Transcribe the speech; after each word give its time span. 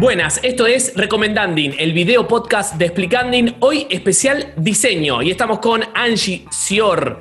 Buenas, 0.00 0.40
esto 0.42 0.66
es 0.66 0.94
Recomendanding, 0.96 1.74
el 1.78 1.92
video 1.92 2.26
podcast 2.26 2.76
de 2.76 2.86
Explicanding, 2.86 3.56
hoy 3.60 3.86
especial 3.90 4.54
diseño. 4.56 5.20
Y 5.20 5.30
estamos 5.30 5.58
con 5.58 5.82
Angie 5.94 6.46
Sior, 6.50 7.20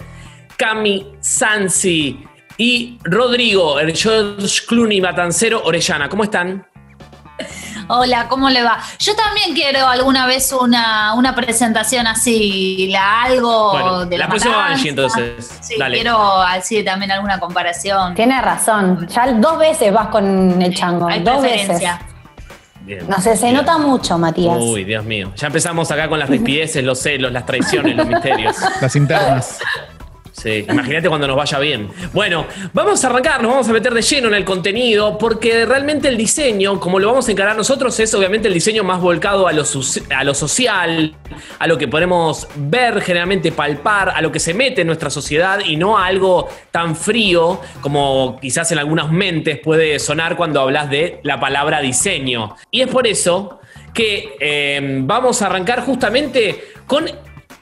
Cami 0.55 1.05
Sansi 1.20 2.26
y 2.55 2.97
Rodrigo, 3.04 3.81
el 3.81 3.94
George 3.94 4.62
Clooney 4.65 5.02
Matancero 5.02 5.62
Orellana. 5.65 6.07
¿Cómo 6.07 6.23
están? 6.23 6.65
Hola, 7.89 8.29
¿cómo 8.29 8.49
le 8.49 8.63
va? 8.63 8.79
Yo 8.99 9.13
también 9.13 9.53
quiero 9.53 9.85
alguna 9.85 10.25
vez 10.25 10.53
una, 10.53 11.15
una 11.15 11.35
presentación 11.35 12.07
así, 12.07 12.87
la 12.93 13.23
algo 13.23 13.71
Bueno, 13.71 14.05
de 14.05 14.17
la, 14.17 14.23
la 14.23 14.29
próxima 14.29 14.55
matanza. 14.55 14.73
Angie, 14.75 14.89
entonces. 14.91 15.59
Sí, 15.61 15.75
Dale. 15.77 15.96
quiero 15.96 16.17
así 16.41 16.81
también 16.81 17.11
alguna 17.11 17.41
comparación. 17.41 18.16
Tiene 18.16 18.41
razón. 18.41 19.05
Ya 19.09 19.34
dos 19.34 19.57
veces 19.57 19.91
vas 19.91 20.07
con 20.07 20.61
el 20.61 20.73
chango. 20.73 21.09
Hay 21.09 21.20
dos 21.23 21.41
veces. 21.41 21.81
Bien. 22.90 23.08
No 23.08 23.21
sé, 23.21 23.38
se 23.38 23.45
Bien. 23.45 23.58
nota 23.58 23.77
mucho, 23.77 24.17
Matías. 24.17 24.57
Uy, 24.59 24.84
Dios 24.84 25.05
mío. 25.05 25.31
Ya 25.35 25.45
empezamos 25.48 25.91
acá 25.91 26.09
con 26.09 26.17
las 26.17 26.27
rispideces, 26.27 26.84
los 26.84 26.98
celos, 26.99 27.31
las 27.31 27.45
traiciones, 27.45 27.95
los 27.95 28.07
misterios. 28.07 28.55
Las 28.81 28.95
internas. 28.95 29.59
Sí, 30.41 30.66
imagínate 30.70 31.09
cuando 31.09 31.27
nos 31.27 31.35
vaya 31.35 31.59
bien. 31.59 31.89
Bueno, 32.13 32.45
vamos 32.71 33.03
a 33.03 33.09
arrancar, 33.09 33.41
nos 33.41 33.52
vamos 33.52 33.67
a 33.67 33.73
meter 33.73 33.93
de 33.93 34.02
lleno 34.02 34.29
en 34.29 34.35
el 34.35 34.45
contenido, 34.45 35.17
porque 35.17 35.65
realmente 35.65 36.07
el 36.07 36.15
diseño, 36.15 36.79
como 36.79 36.98
lo 36.98 37.07
vamos 37.07 37.27
a 37.27 37.31
encarar 37.34 37.57
nosotros, 37.57 37.99
es 37.99 38.13
obviamente 38.13 38.48
el 38.48 38.53
diseño 38.53 38.85
más 38.85 39.02
volcado 39.02 39.49
a 39.49 39.52
lo, 39.52 39.63
a 40.15 40.23
lo 40.23 40.34
social, 40.34 41.13
a 41.59 41.67
lo 41.67 41.77
que 41.77 41.89
podemos 41.89 42.48
ver, 42.55 43.02
generalmente 43.02 43.52
palpar, 43.52 44.12
a 44.12 44.21
lo 44.21 44.31
que 44.31 44.39
se 44.39 44.53
mete 44.53 44.81
en 44.81 44.88
nuestra 44.88 45.09
sociedad 45.09 45.59
y 45.65 45.75
no 45.75 45.98
a 45.98 46.05
algo 46.05 46.48
tan 46.71 46.95
frío 46.95 47.59
como 47.81 48.40
quizás 48.41 48.71
en 48.71 48.79
algunas 48.79 49.12
mentes 49.12 49.59
puede 49.59 49.99
sonar 49.99 50.37
cuando 50.37 50.62
hablas 50.62 50.90
de 50.90 51.20
la 51.23 51.37
palabra 51.37 51.81
diseño. 51.81 52.55
Y 52.71 52.79
es 52.79 52.87
por 52.87 53.07
eso 53.07 53.59
que 53.93 54.37
eh, 54.40 54.99
vamos 55.01 55.41
a 55.41 55.48
arrancar 55.48 55.81
justamente 55.81 56.63
con 56.87 57.05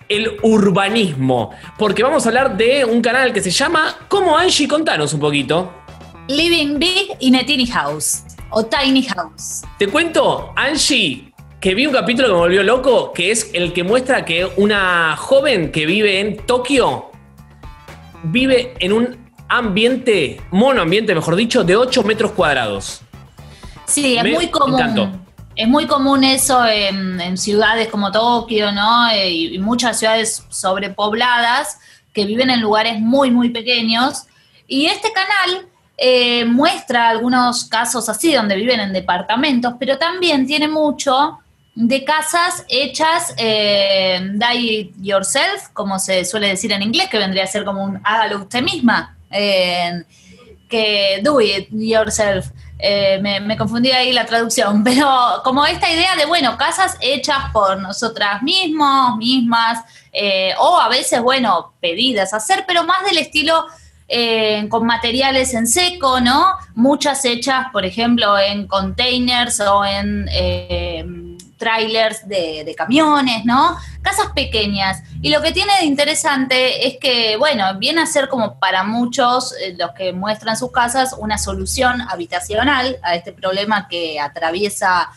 el 0.10 0.38
urbanismo, 0.42 1.52
porque 1.78 2.04
vamos 2.04 2.26
a 2.26 2.30
hablar 2.30 2.58
de 2.58 2.86
un 2.86 3.02
canal 3.02 3.34
que 3.34 3.42
se 3.42 3.52
llama 3.52 3.96
Como 4.08 4.38
Angie, 4.38 4.68
contanos 4.68 5.14
un 5.14 5.20
poquito. 5.20 5.72
Living 6.28 6.78
Big 6.80 7.10
in 7.20 7.36
a 7.36 7.46
Tiny 7.46 7.68
House 7.68 8.24
o 8.50 8.66
Tiny 8.66 9.04
House. 9.04 9.64
Te 9.78 9.88
cuento, 9.88 10.52
Angie, 10.56 11.34
que 11.60 11.74
vi 11.74 11.86
un 11.88 11.94
capítulo 11.94 12.28
que 12.28 12.34
me 12.34 12.40
volvió 12.40 12.64
loco, 12.64 13.12
que 13.14 13.32
es 13.32 13.50
el 13.54 13.74
que 13.74 13.84
muestra 13.84 14.26
que 14.26 14.48
una 14.58 15.16
joven 15.18 15.72
que 15.72 15.86
vive 15.86 16.20
en 16.20 16.38
Tokio 16.38 17.12
vive 18.24 18.74
en 18.80 18.94
un 18.94 19.28
ambiente, 19.50 20.42
monoambiente, 20.52 21.16
mejor 21.16 21.36
dicho, 21.36 21.64
de 21.64 21.76
8 21.76 22.04
metros 22.04 22.32
cuadrados. 22.32 23.02
Sí, 23.86 24.18
es 24.18 24.24
Me 24.24 24.34
muy 24.34 24.48
común. 24.48 24.80
encantó. 24.80 25.10
Es 25.58 25.68
muy 25.68 25.88
común 25.88 26.24
eso 26.24 26.66
en, 26.66 27.38
ciudades 27.38 27.90
como 27.90 28.12
Tokio, 28.12 28.72
¿no? 28.72 29.10
Eh, 29.10 29.30
y, 29.30 29.56
y 29.56 29.60
muchas 29.60 30.00
ciudades 30.00 30.46
sobrepobladas 30.50 31.80
que 32.14 32.26
viven 32.26 32.50
en 32.50 32.62
lugares 32.62 33.00
muy, 33.00 33.32
muy 33.32 33.50
pequeños. 33.50 34.24
Y 34.68 34.86
este 34.86 35.12
canal 35.12 35.68
eh, 35.98 36.46
muestra 36.46 37.10
algunos 37.10 37.66
casos 37.66 38.08
así, 38.08 38.32
donde 38.32 38.56
viven 38.56 38.80
en 38.80 38.94
departamentos, 38.94 39.74
pero 39.80 39.98
también 39.98 40.46
tiene 40.46 40.68
mucho 40.68 41.40
de 41.74 42.04
casas 42.04 42.66
hechas 42.70 43.34
eh, 43.38 44.20
die 44.34 44.80
it 44.80 44.96
yourself, 45.02 45.70
como 45.74 45.98
se 45.98 46.24
suele 46.24 46.50
decir 46.50 46.72
en 46.72 46.84
inglés, 46.84 47.10
que 47.10 47.18
vendría 47.18 47.46
a 47.46 47.48
ser 47.48 47.66
como 47.66 47.84
un 47.84 48.00
hágalo 48.04 48.44
usted 48.44 48.62
misma. 48.62 49.18
Eh, 49.32 50.04
que 50.70 51.22
do 51.24 51.42
it 51.42 51.68
yourself. 51.72 52.48
Eh, 52.80 53.20
me, 53.22 53.40
me 53.40 53.58
confundí 53.58 53.92
ahí 53.92 54.14
la 54.14 54.26
traducción, 54.26 54.84
pero 54.86 55.10
como 55.44 55.66
esta 55.66 55.90
idea 55.92 56.16
de, 56.16 56.26
bueno, 56.26 56.58
casas 56.58 56.98
hechas 57.02 57.52
por 57.52 57.80
nosotras 57.80 58.42
mismos, 58.44 59.18
mismas, 59.18 59.84
eh, 60.14 60.54
o 60.60 60.80
a 60.80 60.90
veces, 60.90 61.22
bueno, 61.22 61.74
pedidas 61.80 62.34
a 62.34 62.38
hacer, 62.38 62.66
pero 62.68 62.84
más 62.84 63.04
del 63.06 63.18
estilo 63.18 63.66
eh, 64.08 64.68
con 64.70 64.86
materiales 64.86 65.54
en 65.54 65.68
seco, 65.68 66.22
¿no? 66.22 66.54
Muchas 66.76 67.26
hechas, 67.26 67.68
por 67.74 67.86
ejemplo, 67.86 68.40
en 68.40 68.66
containers 68.66 69.60
o 69.60 69.84
en 69.84 70.30
eh, 70.32 71.37
trailers 71.58 72.28
de, 72.28 72.74
camiones, 72.78 73.44
¿no? 73.46 73.76
Casas 74.02 74.28
pequeñas. 74.34 75.04
Y 75.22 75.30
lo 75.30 75.42
que 75.42 75.52
tiene 75.52 75.74
de 75.80 75.86
interesante 75.86 76.88
es 76.88 76.98
que, 76.98 77.36
bueno, 77.38 77.78
viene 77.78 78.02
a 78.02 78.06
ser 78.06 78.30
como 78.30 78.60
para 78.60 78.84
muchos, 78.84 79.54
eh, 79.62 79.76
los 79.78 79.92
que 79.92 80.14
muestran 80.14 80.56
sus 80.56 80.72
casas, 80.72 81.16
una 81.18 81.38
solución 81.38 82.02
habitacional 82.02 82.98
a 83.04 83.16
este 83.16 83.34
problema 83.34 83.88
que 83.88 84.20
atraviesa 84.20 85.10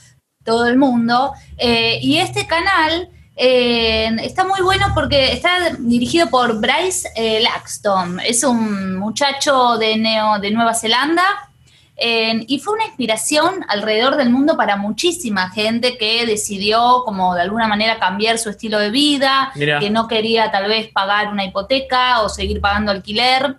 todo 0.45 0.67
el 0.67 0.79
mundo. 0.79 1.35
Eh, 1.59 1.99
y 2.03 2.19
este 2.19 2.47
canal 2.47 3.11
eh, 3.37 4.11
está 4.23 4.45
muy 4.45 4.61
bueno 4.63 4.87
porque 4.95 5.33
está 5.33 5.71
dirigido 5.79 6.29
por 6.29 6.61
Bryce 6.61 7.09
Laxton. 7.43 8.21
Es 8.21 8.43
un 8.43 8.97
muchacho 8.97 9.77
de, 9.79 9.97
Neo, 9.97 10.39
de 10.39 10.51
Nueva 10.51 10.75
Zelanda. 10.75 11.50
Eh, 11.97 12.45
y 12.47 12.59
fue 12.61 12.75
una 12.75 12.87
inspiración 12.87 13.65
alrededor 13.69 14.17
del 14.17 14.31
mundo 14.31 14.57
para 14.57 14.77
muchísima 14.77 15.51
gente 15.51 15.99
que 15.99 16.25
decidió 16.25 17.03
como 17.05 17.35
de 17.35 17.43
alguna 17.43 17.69
manera 17.69 17.99
cambiar 17.99 18.39
su 18.39 18.49
estilo 18.49 18.79
de 18.79 18.91
vida, 18.91 19.53
Mirá. 19.55 19.79
que 19.79 19.91
no 19.91 20.09
quería 20.09 20.51
tal 20.51 20.69
vez 20.69 20.89
pagar 20.89 21.29
una 21.29 21.45
hipoteca 21.45 22.23
o 22.23 22.29
seguir 22.29 22.61
pagando 22.61 22.91
alquiler. 22.91 23.57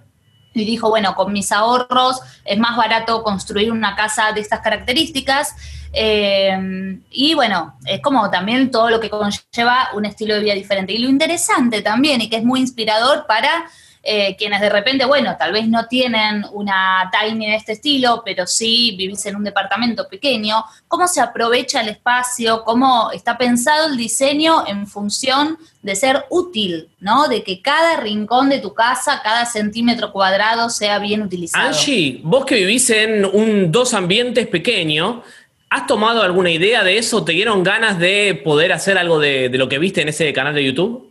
Y 0.53 0.65
dijo, 0.65 0.89
bueno, 0.89 1.15
con 1.15 1.31
mis 1.31 1.51
ahorros 1.51 2.19
es 2.43 2.57
más 2.57 2.75
barato 2.75 3.23
construir 3.23 3.71
una 3.71 3.95
casa 3.95 4.31
de 4.33 4.41
estas 4.41 4.59
características. 4.59 5.55
Eh, 5.93 6.99
y 7.09 7.33
bueno, 7.35 7.75
es 7.85 8.01
como 8.01 8.29
también 8.29 8.71
todo 8.71 8.89
lo 8.89 8.99
que 8.99 9.09
conlleva 9.09 9.89
un 9.93 10.05
estilo 10.05 10.33
de 10.33 10.41
vida 10.41 10.53
diferente. 10.53 10.93
Y 10.93 10.97
lo 10.97 11.09
interesante 11.09 11.81
también, 11.81 12.21
y 12.21 12.29
que 12.29 12.37
es 12.37 12.43
muy 12.43 12.59
inspirador 12.59 13.25
para 13.27 13.69
eh, 14.03 14.35
quienes 14.35 14.61
de 14.61 14.69
repente, 14.69 15.05
bueno, 15.05 15.35
tal 15.37 15.51
vez 15.51 15.67
no 15.67 15.85
tienen 15.85 16.43
una 16.53 17.11
tiny 17.11 17.45
de 17.45 17.55
este 17.55 17.73
estilo, 17.73 18.23
pero 18.25 18.47
sí 18.47 18.95
vivís 18.97 19.23
en 19.27 19.35
un 19.35 19.43
departamento 19.43 20.07
pequeño, 20.07 20.63
cómo 20.87 21.07
se 21.07 21.21
aprovecha 21.21 21.81
el 21.81 21.89
espacio, 21.89 22.63
cómo 22.63 23.11
está 23.11 23.37
pensado 23.37 23.89
el 23.89 23.97
diseño 23.97 24.65
en 24.65 24.87
función 24.87 25.59
de 25.83 25.95
ser 25.95 26.25
útil, 26.31 26.89
¿no? 26.99 27.27
De 27.27 27.43
que 27.43 27.61
cada 27.61 27.97
rincón 27.97 28.49
de 28.49 28.57
tu 28.57 28.73
casa, 28.73 29.21
cada 29.23 29.45
centímetro 29.45 30.11
cuadrado 30.11 30.71
sea 30.71 30.97
bien 30.97 31.21
utilizado. 31.21 31.67
Angie, 31.67 32.21
vos 32.23 32.45
que 32.45 32.55
vivís 32.55 32.89
en 32.89 33.23
un 33.25 33.71
dos 33.71 33.93
ambientes 33.93 34.47
pequeño, 34.47 35.21
¿has 35.69 35.85
tomado 35.85 36.23
alguna 36.23 36.49
idea 36.49 36.83
de 36.83 36.97
eso? 36.97 37.23
¿Te 37.23 37.33
dieron 37.33 37.63
ganas 37.63 37.99
de 37.99 38.41
poder 38.43 38.73
hacer 38.73 38.97
algo 38.97 39.19
de 39.19 39.49
lo 39.53 39.69
que 39.69 39.77
viste 39.77 40.01
en 40.01 40.09
ese 40.09 40.33
canal 40.33 40.55
de 40.55 40.63
YouTube? 40.63 41.10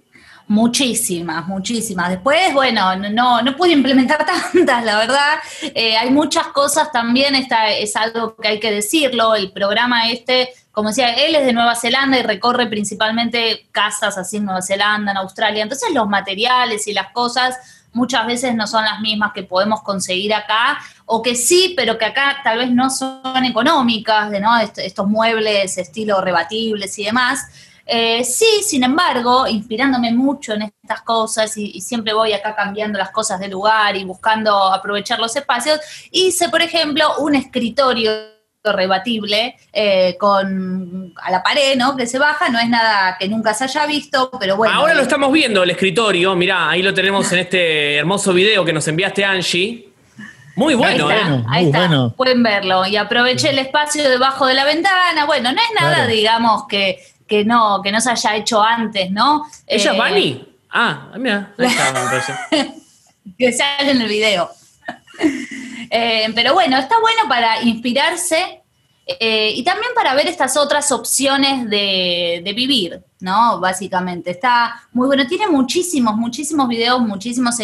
Muchísimas, 0.51 1.47
muchísimas. 1.47 2.11
Después, 2.11 2.53
bueno, 2.53 2.97
no, 2.97 3.41
no 3.41 3.57
pude 3.57 3.71
implementar 3.71 4.27
tantas, 4.53 4.85
la 4.85 4.99
verdad. 4.99 5.35
Eh, 5.63 5.97
hay 5.97 6.11
muchas 6.11 6.49
cosas 6.49 6.91
también, 6.91 7.37
esta 7.37 7.71
es 7.71 7.95
algo 7.95 8.35
que 8.35 8.49
hay 8.49 8.59
que 8.59 8.73
decirlo. 8.73 9.37
El 9.37 9.53
programa 9.53 10.11
este, 10.11 10.49
como 10.73 10.89
decía, 10.89 11.15
él 11.15 11.37
es 11.37 11.47
de 11.47 11.53
Nueva 11.53 11.77
Zelanda 11.77 12.19
y 12.19 12.23
recorre 12.23 12.67
principalmente 12.67 13.69
casas 13.71 14.19
así 14.19 14.39
en 14.39 14.47
Nueva 14.47 14.61
Zelanda, 14.61 15.13
en 15.13 15.19
Australia. 15.19 15.63
Entonces 15.63 15.91
los 15.95 16.09
materiales 16.09 16.89
y 16.89 16.95
las 16.95 17.13
cosas 17.13 17.57
muchas 17.93 18.27
veces 18.27 18.53
no 18.57 18.67
son 18.67 18.85
las 18.85 18.99
mismas 18.99 19.31
que 19.33 19.45
podemos 19.45 19.83
conseguir 19.83 20.35
acá, 20.35 20.81
o 21.07 21.23
que 21.23 21.37
sí, 21.37 21.75
pero 21.77 21.97
que 21.97 22.07
acá 22.07 22.39
tal 22.43 22.59
vez 22.59 22.73
no 22.73 22.91
son 22.91 23.45
económicas, 23.45 24.33
de 24.33 24.41
¿no? 24.41 24.59
Est- 24.59 24.79
estos 24.79 25.07
muebles 25.07 25.79
estilo 25.79 26.21
rebatibles 26.21 26.99
y 26.99 27.05
demás. 27.05 27.47
Eh, 27.93 28.23
sí, 28.23 28.63
sin 28.63 28.85
embargo, 28.85 29.49
inspirándome 29.49 30.13
mucho 30.13 30.53
en 30.53 30.63
estas 30.63 31.03
cosas 31.03 31.57
y, 31.57 31.73
y 31.75 31.81
siempre 31.81 32.13
voy 32.13 32.33
acá 32.33 32.55
cambiando 32.55 32.99
las 32.99 33.11
cosas 33.11 33.41
de 33.41 33.49
lugar 33.49 33.97
y 33.97 34.05
buscando 34.05 34.57
aprovechar 34.73 35.19
los 35.19 35.35
espacios, 35.35 35.81
hice, 36.13 36.49
por 36.49 36.63
ejemplo, 36.63 37.05
un 37.19 37.35
escritorio 37.35 38.13
rebatible 38.63 39.57
eh, 39.73 40.17
con 40.19 41.13
a 41.23 41.31
la 41.31 41.43
pared, 41.43 41.77
¿no? 41.77 41.97
Que 41.97 42.07
se 42.07 42.19
baja, 42.19 42.49
no 42.49 42.59
es 42.59 42.69
nada 42.69 43.17
que 43.19 43.29
nunca 43.29 43.55
se 43.55 43.65
haya 43.65 43.87
visto, 43.87 44.31
pero 44.39 44.57
bueno. 44.57 44.75
Ahora 44.75 44.95
lo 44.95 45.03
estamos 45.03 45.33
viendo, 45.33 45.63
el 45.63 45.71
escritorio. 45.71 46.37
Mirá, 46.37 46.71
ahí 46.71 46.83
lo 46.83 46.93
tenemos 46.93 47.31
en 47.33 47.41
este 47.41 47.97
hermoso 47.97 48.33
video 48.33 48.65
que 48.65 48.73
nos 48.73 48.87
enviaste, 48.87 49.25
Angie. 49.25 49.89
Muy 50.57 50.75
bueno, 50.75 51.09
ahí 51.09 51.17
¿eh? 51.17 51.21
está, 51.21 51.45
ahí 51.49 51.67
está, 51.67 51.79
bueno. 51.79 52.15
pueden 52.17 52.43
verlo. 52.43 52.85
Y 52.87 52.97
aproveché 52.97 53.51
el 53.51 53.59
espacio 53.59 54.09
debajo 54.09 54.47
de 54.47 54.55
la 54.55 54.65
ventana. 54.65 55.25
Bueno, 55.25 55.53
no 55.53 55.59
es 55.59 55.81
nada, 55.81 55.95
Claro. 55.95 56.11
digamos, 56.11 56.67
que, 56.69 56.99
que 57.31 57.45
no, 57.45 57.81
que 57.81 57.93
no 57.93 58.01
se 58.01 58.11
haya 58.11 58.35
hecho 58.37 58.61
antes, 58.61 59.11
¿no? 59.13 59.47
¿Ella 59.67 59.93
Eh, 59.93 59.97
es 59.97 59.99
Bunny? 60.11 60.49
Ah, 60.71 61.13
mira, 61.17 61.55
ahí 61.57 61.67
está, 61.67 61.93
me 61.93 62.01
parece. 62.11 62.75
que 63.39 63.53
sale 63.53 63.93
en 63.93 64.03
el 64.03 64.09
video. 64.09 64.51
Eh, 65.93 66.29
pero 66.37 66.55
bueno, 66.55 66.79
está 66.79 67.01
bueno 67.01 67.23
para 67.29 67.63
inspirarse 67.63 68.63
eh, 69.07 69.51
y 69.57 69.65
también 69.65 69.91
para 69.93 70.15
ver 70.15 70.29
estas 70.29 70.57
otras 70.57 70.93
opciones 70.93 71.69
de, 71.69 72.43
de 72.45 72.53
vivir, 72.53 73.03
¿no? 73.19 73.59
Básicamente. 73.59 74.31
Está 74.31 74.83
muy 74.93 75.09
bueno. 75.09 75.27
Tiene 75.27 75.49
muchísimos, 75.49 76.15
muchísimos 76.15 76.69
videos, 76.69 77.01
muchísimos 77.01 77.57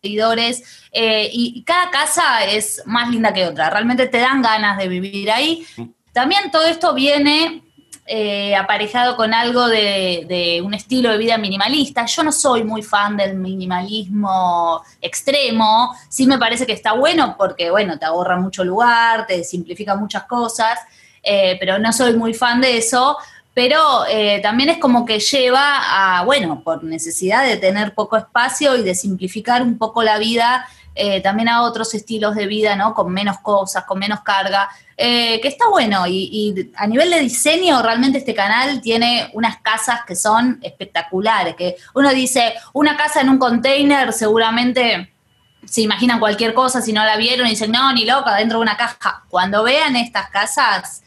seguidores 0.00 0.62
eh, 0.92 1.28
y, 1.32 1.54
y 1.56 1.64
cada 1.64 1.90
casa 1.90 2.44
es 2.44 2.80
más 2.86 3.10
linda 3.10 3.34
que 3.34 3.44
otra. 3.44 3.70
Realmente 3.70 4.06
te 4.06 4.18
dan 4.18 4.40
ganas 4.40 4.78
de 4.78 4.86
vivir 4.86 5.28
ahí. 5.32 5.66
También 6.12 6.52
todo 6.52 6.66
esto 6.66 6.94
viene 6.94 7.63
eh, 8.06 8.54
aparejado 8.54 9.16
con 9.16 9.32
algo 9.32 9.66
de, 9.66 10.60
un 10.62 10.74
estilo 10.74 11.10
de 11.10 11.16
vida 11.16 11.38
minimalista. 11.38 12.04
Yo 12.04 12.22
no 12.22 12.32
soy 12.32 12.62
muy 12.62 12.82
fan 12.82 13.16
del 13.16 13.36
minimalismo 13.36 14.82
extremo, 15.00 15.94
sí 16.10 16.26
me 16.26 16.36
parece 16.36 16.66
que 16.66 16.74
está 16.74 16.92
bueno 16.92 17.34
porque, 17.38 17.70
bueno, 17.70 17.98
te 17.98 18.04
ahorra 18.04 18.36
mucho 18.36 18.62
lugar, 18.62 19.26
te 19.26 19.42
simplifica 19.42 19.96
muchas 19.96 20.24
cosas, 20.24 20.78
eh, 21.22 21.56
pero 21.58 21.78
no 21.78 21.92
soy 21.94 22.14
muy 22.14 22.34
fan 22.34 22.60
de 22.60 22.76
eso. 22.76 23.16
Pero 23.54 24.04
eh, 24.10 24.40
también 24.42 24.68
es 24.68 24.78
como 24.78 25.06
que 25.06 25.20
lleva 25.20 26.18
a, 26.18 26.24
bueno, 26.24 26.62
por 26.64 26.82
necesidad 26.82 27.46
de 27.46 27.56
tener 27.56 27.94
poco 27.94 28.16
espacio 28.16 28.76
y 28.76 28.82
de 28.82 28.96
simplificar 28.96 29.62
un 29.62 29.78
poco 29.78 30.02
la 30.02 30.18
vida, 30.18 30.66
eh, 30.94 31.20
también 31.20 31.48
a 31.48 31.62
otros 31.62 31.92
estilos 31.94 32.34
de 32.34 32.46
vida, 32.46 32.76
¿no? 32.76 32.94
Con 32.94 33.12
menos 33.12 33.38
cosas, 33.40 33.84
con 33.84 33.98
menos 33.98 34.20
carga, 34.20 34.68
eh, 34.96 35.40
que 35.40 35.48
está 35.48 35.68
bueno. 35.68 36.06
Y, 36.06 36.28
y, 36.32 36.72
a 36.76 36.86
nivel 36.86 37.10
de 37.10 37.20
diseño, 37.20 37.82
realmente 37.82 38.18
este 38.18 38.34
canal 38.34 38.80
tiene 38.80 39.30
unas 39.32 39.58
casas 39.58 40.00
que 40.06 40.14
son 40.14 40.58
espectaculares, 40.62 41.56
que 41.56 41.76
uno 41.94 42.10
dice, 42.10 42.54
una 42.72 42.96
casa 42.96 43.20
en 43.20 43.28
un 43.28 43.38
container 43.38 44.12
seguramente 44.12 45.10
se 45.66 45.80
imaginan 45.80 46.20
cualquier 46.20 46.54
cosa 46.54 46.80
si 46.80 46.92
no 46.92 47.04
la 47.04 47.16
vieron 47.16 47.46
y 47.46 47.50
dicen, 47.50 47.72
no, 47.72 47.92
ni 47.92 48.04
loca, 48.04 48.34
dentro 48.36 48.58
de 48.58 48.62
una 48.62 48.76
caja. 48.76 49.24
Cuando 49.28 49.62
vean 49.62 49.96
estas 49.96 50.28
casas, 50.30 51.02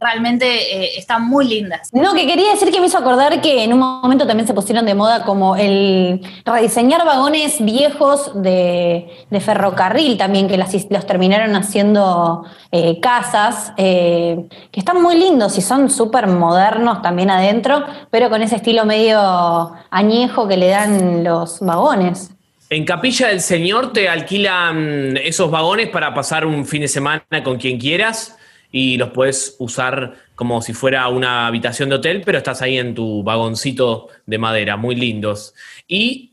realmente 0.00 0.46
eh, 0.46 0.92
están 0.96 1.28
muy 1.28 1.46
lindas. 1.46 1.90
No, 1.92 2.14
que 2.14 2.26
quería 2.26 2.52
decir 2.52 2.70
que 2.72 2.80
me 2.80 2.86
hizo 2.86 2.98
acordar 2.98 3.40
que 3.42 3.62
en 3.62 3.74
un 3.74 3.78
momento 3.78 4.26
también 4.26 4.46
se 4.46 4.54
pusieron 4.54 4.86
de 4.86 4.94
moda 4.94 5.24
como 5.24 5.56
el 5.56 6.22
rediseñar 6.44 7.04
vagones 7.04 7.62
viejos 7.62 8.32
de, 8.42 9.26
de 9.28 9.40
ferrocarril 9.40 10.16
también, 10.16 10.48
que 10.48 10.56
las, 10.56 10.74
los 10.88 11.06
terminaron 11.06 11.54
haciendo 11.54 12.44
eh, 12.72 12.98
casas, 13.00 13.72
eh, 13.76 14.46
que 14.70 14.80
están 14.80 15.02
muy 15.02 15.16
lindos 15.16 15.58
y 15.58 15.60
son 15.60 15.90
súper 15.90 16.26
modernos 16.26 17.02
también 17.02 17.30
adentro, 17.30 17.84
pero 18.10 18.30
con 18.30 18.42
ese 18.42 18.56
estilo 18.56 18.86
medio 18.86 19.72
añejo 19.90 20.48
que 20.48 20.56
le 20.56 20.68
dan 20.68 21.22
los 21.22 21.60
vagones. 21.60 22.30
En 22.70 22.84
Capilla 22.84 23.28
del 23.28 23.40
Señor 23.40 23.92
te 23.92 24.08
alquilan 24.08 25.16
esos 25.16 25.50
vagones 25.50 25.88
para 25.88 26.14
pasar 26.14 26.46
un 26.46 26.64
fin 26.64 26.82
de 26.82 26.88
semana 26.88 27.22
con 27.44 27.58
quien 27.58 27.78
quieras 27.78 28.36
y 28.72 28.96
los 28.96 29.10
puedes 29.10 29.56
usar 29.58 30.14
como 30.34 30.62
si 30.62 30.72
fuera 30.72 31.08
una 31.08 31.46
habitación 31.46 31.88
de 31.88 31.96
hotel, 31.96 32.22
pero 32.24 32.38
estás 32.38 32.62
ahí 32.62 32.78
en 32.78 32.94
tu 32.94 33.22
vagoncito 33.22 34.08
de 34.26 34.38
madera, 34.38 34.76
muy 34.76 34.94
lindos. 34.94 35.54
Y 35.86 36.30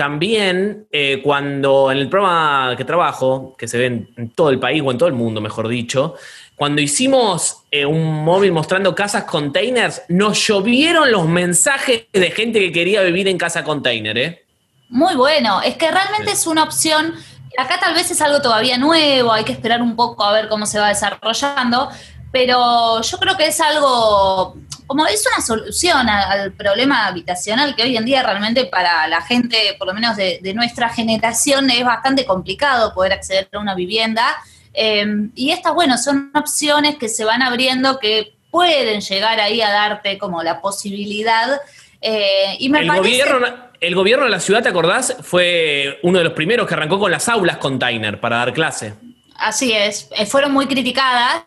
también 0.00 0.86
eh, 0.90 1.20
cuando 1.22 1.90
en 1.90 1.98
el 1.98 2.08
programa 2.08 2.74
que 2.76 2.84
trabajo, 2.84 3.54
que 3.58 3.68
se 3.68 3.78
ve 3.78 3.86
en, 3.86 4.30
todo 4.30 4.50
el 4.50 4.58
país 4.58 4.82
o 4.84 4.90
en 4.90 4.98
todo 4.98 5.08
el 5.08 5.14
mundo, 5.14 5.40
mejor 5.40 5.68
dicho, 5.68 6.14
cuando 6.56 6.80
hicimos 6.80 7.64
eh, 7.70 7.84
un 7.84 8.24
móvil 8.24 8.52
mostrando 8.52 8.94
casas 8.94 9.24
containers, 9.24 10.02
nos 10.08 10.46
llovieron 10.46 11.10
los 11.10 11.26
mensajes 11.26 12.04
de 12.12 12.30
gente 12.30 12.60
que 12.60 12.72
quería 12.72 13.02
vivir 13.02 13.28
en 13.28 13.38
casa 13.38 13.64
container, 13.64 14.16
¿eh? 14.16 14.44
Muy 14.88 15.14
bueno, 15.16 15.62
es 15.62 15.76
que 15.76 15.90
realmente 15.90 16.32
es 16.32 16.46
una 16.46 16.64
opción 16.64 17.14
Acá 17.58 17.78
tal 17.80 17.94
vez 17.94 18.10
es 18.10 18.20
algo 18.20 18.40
todavía 18.40 18.78
nuevo, 18.78 19.32
hay 19.32 19.44
que 19.44 19.52
esperar 19.52 19.82
un 19.82 19.96
poco 19.96 20.24
a 20.24 20.32
ver 20.32 20.48
cómo 20.48 20.66
se 20.66 20.78
va 20.78 20.88
desarrollando, 20.88 21.90
pero 22.32 23.00
yo 23.02 23.18
creo 23.18 23.36
que 23.36 23.48
es 23.48 23.60
algo, 23.60 24.56
como 24.86 25.06
es 25.06 25.24
una 25.34 25.44
solución 25.44 26.08
al 26.08 26.52
problema 26.52 27.06
habitacional 27.06 27.74
que 27.74 27.82
hoy 27.82 27.96
en 27.96 28.04
día 28.04 28.22
realmente 28.22 28.66
para 28.66 29.06
la 29.08 29.20
gente, 29.22 29.74
por 29.78 29.88
lo 29.88 29.94
menos 29.94 30.16
de, 30.16 30.38
de 30.42 30.54
nuestra 30.54 30.88
generación, 30.88 31.70
es 31.70 31.84
bastante 31.84 32.24
complicado 32.24 32.94
poder 32.94 33.12
acceder 33.12 33.48
a 33.52 33.58
una 33.58 33.74
vivienda. 33.74 34.24
Eh, 34.72 35.28
y 35.34 35.50
estas, 35.50 35.74
bueno, 35.74 35.98
son 35.98 36.30
opciones 36.34 36.96
que 36.96 37.08
se 37.08 37.24
van 37.24 37.42
abriendo 37.42 37.98
que 37.98 38.36
pueden 38.50 39.00
llegar 39.00 39.40
ahí 39.40 39.60
a 39.60 39.70
darte 39.70 40.18
como 40.18 40.42
la 40.42 40.60
posibilidad. 40.60 41.60
Eh, 42.00 42.56
y 42.58 42.68
me 42.68 42.80
el 42.80 42.86
parece... 42.86 43.24
Gobierno 43.24 43.69
el 43.80 43.94
gobierno 43.94 44.24
de 44.24 44.30
la 44.30 44.40
ciudad, 44.40 44.62
¿te 44.62 44.68
acordás? 44.68 45.16
Fue 45.22 45.98
uno 46.02 46.18
de 46.18 46.24
los 46.24 46.32
primeros 46.34 46.66
que 46.66 46.74
arrancó 46.74 46.98
con 46.98 47.10
las 47.10 47.28
aulas 47.28 47.56
container 47.58 48.20
para 48.20 48.36
dar 48.36 48.52
clase. 48.52 48.94
Así 49.36 49.72
es, 49.72 50.08
eh, 50.16 50.26
fueron 50.26 50.52
muy 50.52 50.66
criticadas, 50.66 51.44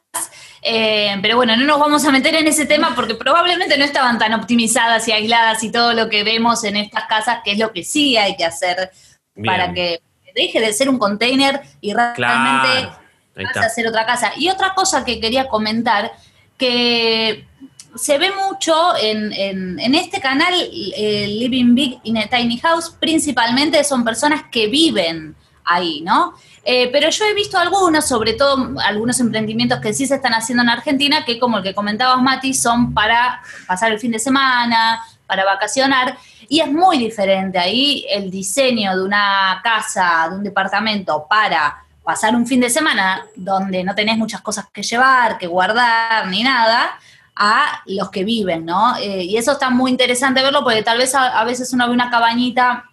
eh, 0.63 1.15
pero 1.21 1.35
bueno, 1.35 1.56
no 1.56 1.65
nos 1.65 1.80
vamos 1.80 2.03
a 2.06 2.12
meter 2.12 2.33
en 2.35 2.47
ese 2.47 2.65
tema 2.65 2.94
porque 2.95 3.13
probablemente 3.13 3.77
no 3.77 3.85
estaban 3.85 4.18
tan 4.18 4.33
optimizadas 4.33 5.07
y 5.07 5.12
aisladas 5.12 5.63
y 5.63 5.71
todo 5.71 5.94
lo 5.94 6.09
que 6.09 6.24
vemos 6.24 6.63
en 6.63 6.77
estas 6.77 7.06
casas, 7.06 7.39
que 7.44 7.51
es 7.51 7.59
lo 7.59 7.71
que 7.71 7.83
sí 7.83 8.18
hay 8.18 8.36
que 8.36 8.45
hacer 8.45 8.91
Bien. 9.36 9.45
para 9.45 9.74
que 9.74 10.01
deje 10.33 10.59
de 10.59 10.74
ser 10.74 10.89
un 10.89 10.97
container 10.97 11.62
y 11.81 11.94
realmente 11.94 12.89
Claro. 13.33 13.62
A 13.62 13.69
ser 13.69 13.88
otra 13.88 14.06
casa. 14.06 14.31
Y 14.38 14.50
otra 14.50 14.74
cosa 14.74 15.03
que 15.03 15.19
quería 15.19 15.47
comentar, 15.47 16.12
que 16.57 17.47
se 17.95 18.17
ve 18.17 18.31
mucho 18.31 18.73
en, 18.97 19.31
en- 19.33 19.95
este 19.95 20.19
canal, 20.19 20.53
eh, 20.55 21.27
Living 21.27 21.75
Big 21.75 21.99
in 22.03 22.17
a 22.17 22.27
Tiny 22.27 22.57
House, 22.59 22.89
principalmente 22.99 23.83
son 23.83 24.03
personas 24.03 24.43
que 24.51 24.67
viven 24.67 25.35
ahí, 25.65 26.01
¿no? 26.01 26.33
Eh, 26.65 26.89
pero 26.91 27.09
yo 27.09 27.25
he 27.25 27.33
visto 27.33 27.57
algunos, 27.57 28.07
sobre 28.07 28.33
todo 28.33 28.75
algunos 28.85 29.19
emprendimientos 29.19 29.79
que 29.79 29.93
sí 29.93 30.05
se 30.07 30.15
están 30.15 30.33
haciendo 30.33 30.63
en 30.63 30.69
Argentina, 30.69 31.25
que 31.25 31.37
como 31.39 31.57
el 31.57 31.63
que 31.63 31.73
comentabas, 31.73 32.21
Mati, 32.21 32.53
son 32.53 32.93
para 32.93 33.41
pasar 33.67 33.91
el 33.91 33.99
fin 33.99 34.11
de 34.11 34.19
semana, 34.19 35.03
para 35.27 35.45
vacacionar, 35.45 36.17
y 36.47 36.59
es 36.59 36.71
muy 36.71 36.97
diferente. 36.97 37.57
Ahí 37.59 38.05
el 38.09 38.29
diseño 38.31 38.95
de 38.95 39.03
una 39.03 39.59
casa, 39.63 40.27
de 40.29 40.37
un 40.37 40.43
departamento 40.43 41.25
para 41.29 41.83
pasar 42.03 42.35
un 42.35 42.45
fin 42.45 42.59
de 42.59 42.69
semana 42.69 43.25
donde 43.35 43.83
no 43.83 43.95
tenés 43.95 44.17
muchas 44.17 44.41
cosas 44.41 44.65
que 44.71 44.83
llevar, 44.83 45.37
que 45.37 45.47
guardar, 45.47 46.27
ni 46.27 46.43
nada, 46.43 46.97
a 47.35 47.81
los 47.85 48.09
que 48.09 48.24
viven, 48.24 48.65
¿no? 48.65 48.95
Eh, 48.97 49.24
y 49.24 49.38
eso 49.38 49.53
está 49.53 49.69
muy 49.69 49.91
interesante 49.91 50.41
verlo 50.41 50.63
porque 50.63 50.83
tal 50.83 50.97
vez 50.97 51.15
a, 51.15 51.44
veces 51.44 51.74
uno 51.74 51.88
ve 51.88 51.94
una 51.94 52.09
cabañita 52.09 52.85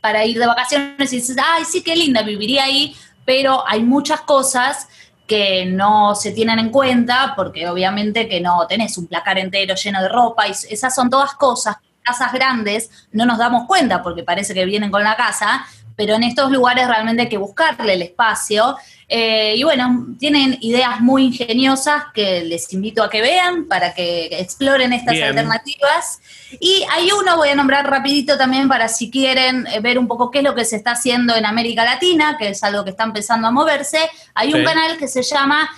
para 0.00 0.24
ir 0.24 0.38
de 0.38 0.46
vacaciones 0.46 1.12
y 1.12 1.16
dices, 1.16 1.36
ay, 1.42 1.64
sí, 1.64 1.82
qué 1.82 1.96
linda, 1.96 2.22
viviría 2.22 2.64
ahí, 2.64 2.96
pero 3.24 3.66
hay 3.66 3.82
muchas 3.82 4.20
cosas 4.22 4.88
que 5.26 5.66
no 5.66 6.14
se 6.14 6.32
tienen 6.32 6.58
en 6.58 6.70
cuenta 6.70 7.34
porque 7.36 7.68
obviamente 7.68 8.28
que 8.28 8.40
no 8.40 8.66
tenés 8.66 8.98
un 8.98 9.06
placar 9.06 9.38
entero 9.38 9.74
lleno 9.74 10.02
de 10.02 10.08
ropa 10.08 10.46
y 10.48 10.50
esas 10.50 10.94
son 10.94 11.08
todas 11.08 11.34
cosas, 11.34 11.76
casas 12.02 12.32
grandes, 12.32 12.90
no 13.12 13.24
nos 13.24 13.38
damos 13.38 13.66
cuenta 13.66 14.02
porque 14.02 14.24
parece 14.24 14.54
que 14.54 14.64
vienen 14.64 14.90
con 14.90 15.04
la 15.04 15.16
casa, 15.16 15.64
pero 15.96 16.14
en 16.14 16.22
estos 16.24 16.50
lugares 16.50 16.86
realmente 16.88 17.22
hay 17.22 17.28
que 17.28 17.36
buscarle 17.36 17.94
el 17.94 18.02
espacio. 18.02 18.76
Eh, 19.08 19.54
y 19.56 19.62
bueno, 19.62 20.06
tienen 20.18 20.56
ideas 20.62 21.00
muy 21.00 21.24
ingeniosas 21.26 22.04
que 22.14 22.42
les 22.44 22.72
invito 22.72 23.02
a 23.02 23.10
que 23.10 23.20
vean 23.20 23.66
para 23.68 23.92
que 23.92 24.26
exploren 24.40 24.92
estas 24.94 25.12
Bien. 25.12 25.26
alternativas. 25.28 26.20
Y 26.60 26.84
hay 26.90 27.10
uno, 27.12 27.36
voy 27.36 27.50
a 27.50 27.54
nombrar 27.54 27.88
rapidito 27.90 28.38
también 28.38 28.68
para 28.68 28.88
si 28.88 29.10
quieren 29.10 29.66
eh, 29.66 29.80
ver 29.80 29.98
un 29.98 30.08
poco 30.08 30.30
qué 30.30 30.38
es 30.38 30.44
lo 30.44 30.54
que 30.54 30.64
se 30.64 30.76
está 30.76 30.92
haciendo 30.92 31.36
en 31.36 31.44
América 31.44 31.84
Latina, 31.84 32.36
que 32.38 32.48
es 32.48 32.64
algo 32.64 32.84
que 32.84 32.90
está 32.90 33.04
empezando 33.04 33.48
a 33.48 33.50
moverse. 33.50 33.98
Hay 34.34 34.54
un 34.54 34.64
canal 34.64 34.96
que 34.96 35.08
se 35.08 35.22
llama 35.22 35.68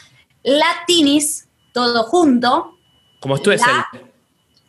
Latinis, 0.44 1.48
todo 1.72 2.04
junto. 2.04 2.78
Como 3.20 3.38
tú 3.38 3.50
es 3.50 3.60
La- 3.60 3.88
el. 3.94 4.13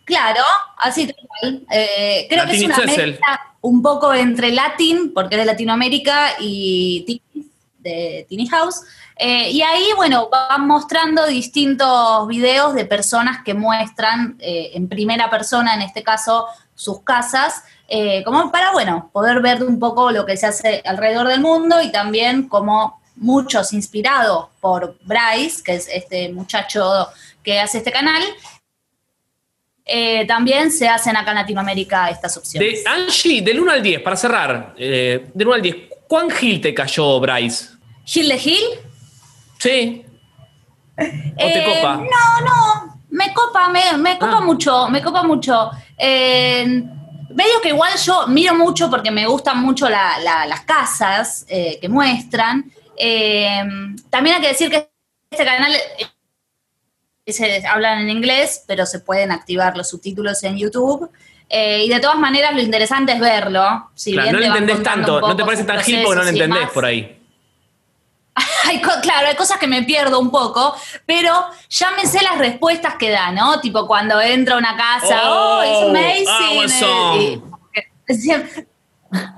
Claro, 0.06 0.42
así 0.78 1.08
tal 1.08 1.28
cual. 1.28 1.66
Eh, 1.72 2.28
creo 2.30 2.46
que 2.46 2.56
es 2.56 2.64
una 2.64 2.78
mezcla 2.78 3.56
un 3.62 3.82
poco 3.82 4.14
entre 4.14 4.52
Latin, 4.52 5.12
porque 5.14 5.36
es 5.36 5.42
de 5.42 5.46
Latinoamérica, 5.46 6.36
y 6.40 7.04
Tini, 7.06 7.50
de 7.80 8.26
Tiny 8.30 8.48
House. 8.48 8.82
Eh, 9.18 9.50
y 9.52 9.62
ahí, 9.62 9.88
bueno, 9.96 10.30
van 10.30 10.68
mostrando 10.68 11.26
distintos 11.26 12.28
videos 12.28 12.74
de 12.74 12.86
personas 12.86 13.44
que 13.44 13.54
muestran 13.54 14.36
eh, 14.40 14.72
en 14.74 14.88
primera 14.88 15.30
persona, 15.30 15.74
en 15.74 15.82
este 15.82 16.04
caso, 16.04 16.48
sus 16.76 17.02
casas, 17.02 17.64
eh, 17.88 18.24
como 18.24 18.52
para, 18.52 18.72
bueno, 18.74 19.10
poder 19.14 19.42
ver 19.42 19.64
un 19.64 19.80
poco 19.80 20.12
lo 20.12 20.26
que 20.26 20.38
se 20.38 20.48
hace 20.48 20.82
alrededor 20.86 21.28
del 21.28 21.40
mundo 21.40 21.82
y 21.82 21.92
también 21.92 22.50
como 22.50 23.00
muchos 23.16 23.72
inspirados 23.72 24.48
por 24.60 24.98
Bryce, 25.04 25.64
que 25.64 25.76
es 25.76 25.88
este 25.88 26.30
muchacho 26.30 27.08
que 27.42 27.60
hace 27.60 27.78
este 27.78 27.92
canal, 27.92 28.22
eh, 29.86 30.26
también 30.26 30.72
se 30.72 30.88
hacen 30.90 31.16
acá 31.16 31.32
en 31.32 31.38
Latinoamérica 31.38 32.10
estas 32.10 32.36
opciones. 32.38 32.84
De 32.84 32.90
Angie, 32.90 33.42
del 33.42 33.60
1 33.60 33.72
al 33.72 33.84
10, 33.84 34.02
para 34.02 34.16
cerrar, 34.16 34.74
eh, 34.78 35.28
del 35.34 35.48
1 35.48 35.56
al 35.56 35.62
10, 35.62 35.76
¿cuán 36.08 36.30
gil 36.32 36.60
te 36.60 36.74
cayó 36.74 37.20
Bryce? 37.20 37.68
Gil 38.06 38.28
de 38.30 38.38
Gil. 38.40 38.64
¿Sí? 39.60 40.06
¿O 40.98 41.02
te 41.38 41.60
Eh, 41.60 41.76
copa? 41.76 41.96
No, 41.98 42.46
no, 42.46 43.00
me 43.10 43.34
copa, 43.34 43.70
me, 43.70 43.98
me 43.98 44.18
copa 44.18 44.38
Ah. 44.38 44.42
mucho, 44.42 44.90
me 44.90 45.02
copa 45.02 45.24
mucho. 45.24 45.72
Medio 45.98 47.60
que 47.62 47.70
igual 47.70 47.92
yo 48.04 48.28
miro 48.28 48.56
mucho 48.56 48.90
porque 48.90 49.12
me 49.12 49.28
gustan 49.28 49.62
mucho 49.62 49.90
la- 49.90 50.18
la- 50.24 50.46
las 50.46 50.62
casas 50.62 51.46
que 51.48 51.88
muestran. 51.90 52.72
También 54.10 54.36
hay 54.38 54.42
que 54.42 54.48
decir 54.50 54.70
que 54.70 54.90
este 55.30 55.44
canal 55.46 55.74
se 57.34 57.66
hablan 57.68 58.02
en 58.02 58.10
inglés, 58.10 58.64
pero 58.68 58.86
se 58.86 59.00
pueden 59.00 59.32
activar 59.32 59.76
los 59.76 59.90
subtítulos 59.90 60.44
en 60.44 60.58
YouTube. 60.58 61.10
Eh, 61.50 61.84
y 61.86 61.90
de 61.90 62.00
todas 62.00 62.18
maneras, 62.18 62.54
lo 62.54 62.62
interesante 62.62 63.14
es 63.14 63.20
verlo. 63.20 63.90
Si 63.94 64.14
Claro, 64.14 64.30
bien 64.30 64.34
no 64.34 64.40
lo 64.40 64.46
entendés 64.56 64.84
tanto, 64.84 65.22
no 65.22 65.36
te 65.36 65.46
parece 65.46 65.64
tan 65.64 65.80
gil 65.82 66.02
porque 66.04 66.18
no 66.18 66.24
lo 66.24 66.32
y 66.32 66.42
entendés 66.42 66.70
por 66.70 66.86
ahí. 66.86 67.22
hay, 68.66 68.82
claro, 68.82 69.28
hay 69.28 69.36
cosas 69.36 69.58
que 69.58 69.68
me 69.68 69.84
pierdo 69.84 70.20
un 70.20 70.30
poco, 70.30 70.76
pero 71.06 71.46
sé 71.70 72.22
las 72.24 72.38
respuestas 72.38 72.96
que 72.96 73.10
da, 73.10 73.32
¿no? 73.32 73.60
Tipo 73.62 73.88
cuando 73.88 74.20
entra 74.22 74.56
a 74.56 74.58
una 74.58 74.76
casa, 74.76 75.22
oh, 75.32 75.64
it's 75.64 75.82
amazing. 76.60 77.44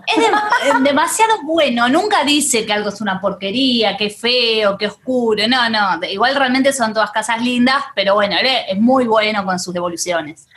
es 0.08 0.84
demasiado 0.84 1.42
bueno, 1.44 1.90
nunca 1.90 2.24
dice 2.24 2.66
que 2.66 2.74
algo 2.74 2.90
es 2.90 3.02
una 3.02 3.20
porquería, 3.20 3.98
que 3.98 4.10
feo, 4.10 4.78
que 4.78 4.88
oscuro, 4.88 5.48
no, 5.48 5.70
no, 5.70 6.06
igual 6.10 6.36
realmente 6.36 6.74
son 6.74 6.94
todas 6.94 7.12
casas 7.12 7.42
lindas, 7.42 7.84
pero 7.96 8.16
bueno, 8.16 8.36
es 8.42 8.80
muy 8.80 9.06
bueno 9.06 9.46
con 9.46 9.60
sus 9.60 9.74
devoluciones. 9.74 10.48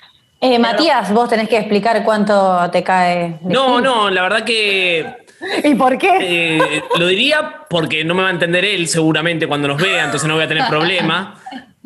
Eh, 0.40 0.58
Matías, 0.58 1.12
vos 1.12 1.28
tenés 1.28 1.48
que 1.48 1.58
explicar 1.58 2.02
cuánto 2.02 2.68
te 2.70 2.82
cae. 2.82 3.38
No, 3.42 3.80
no, 3.80 4.08
la 4.08 4.22
verdad 4.22 4.42
que 4.42 5.20
¿Y 5.64 5.74
por 5.74 5.96
qué? 5.98 6.18
Eh, 6.20 6.82
lo 6.98 7.06
diría 7.06 7.64
porque 7.68 8.04
no 8.04 8.14
me 8.14 8.22
va 8.22 8.28
a 8.28 8.32
entender 8.32 8.64
él 8.64 8.88
seguramente 8.88 9.46
cuando 9.46 9.68
nos 9.68 9.80
vea, 9.80 10.04
entonces 10.04 10.28
no 10.28 10.34
voy 10.34 10.44
a 10.44 10.48
tener 10.48 10.66
problema. 10.68 11.36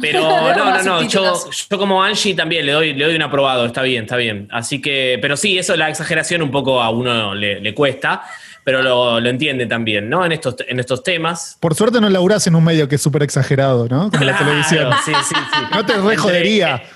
Pero 0.00 0.20
no, 0.54 0.54
no, 0.54 0.82
no. 0.82 1.02
Yo, 1.02 1.34
como 1.70 2.02
Angie 2.02 2.34
también 2.34 2.66
le 2.66 2.72
doy, 2.72 2.94
le 2.94 3.04
doy 3.04 3.16
un 3.16 3.22
aprobado, 3.22 3.66
está 3.66 3.82
bien, 3.82 4.04
está 4.04 4.16
bien. 4.16 4.48
Así 4.50 4.80
que, 4.80 5.18
pero 5.20 5.36
sí, 5.36 5.58
eso, 5.58 5.76
la 5.76 5.88
exageración 5.88 6.42
un 6.42 6.50
poco 6.50 6.82
a 6.82 6.90
uno 6.90 7.34
le, 7.34 7.74
cuesta, 7.74 8.22
pero 8.64 8.82
lo, 8.82 9.18
entiende 9.28 9.66
también, 9.66 10.08
¿no? 10.08 10.24
En 10.24 10.32
estos, 10.32 10.56
en 10.66 10.80
estos 10.80 11.02
temas. 11.02 11.56
Por 11.60 11.74
suerte 11.74 12.00
no 12.00 12.08
laburás 12.08 12.46
en 12.46 12.54
un 12.54 12.64
medio 12.64 12.88
que 12.88 12.96
es 12.96 13.02
súper 13.02 13.22
exagerado, 13.22 13.88
¿no? 13.88 14.10
Como 14.10 14.24
la 14.24 14.36
televisión. 14.36 14.92
Sí, 15.04 15.12
sí, 15.28 15.34
sí. 15.34 15.60
No 15.72 15.84
te 15.84 15.96
rejodería. 15.98 16.72
Entre, 16.72 16.88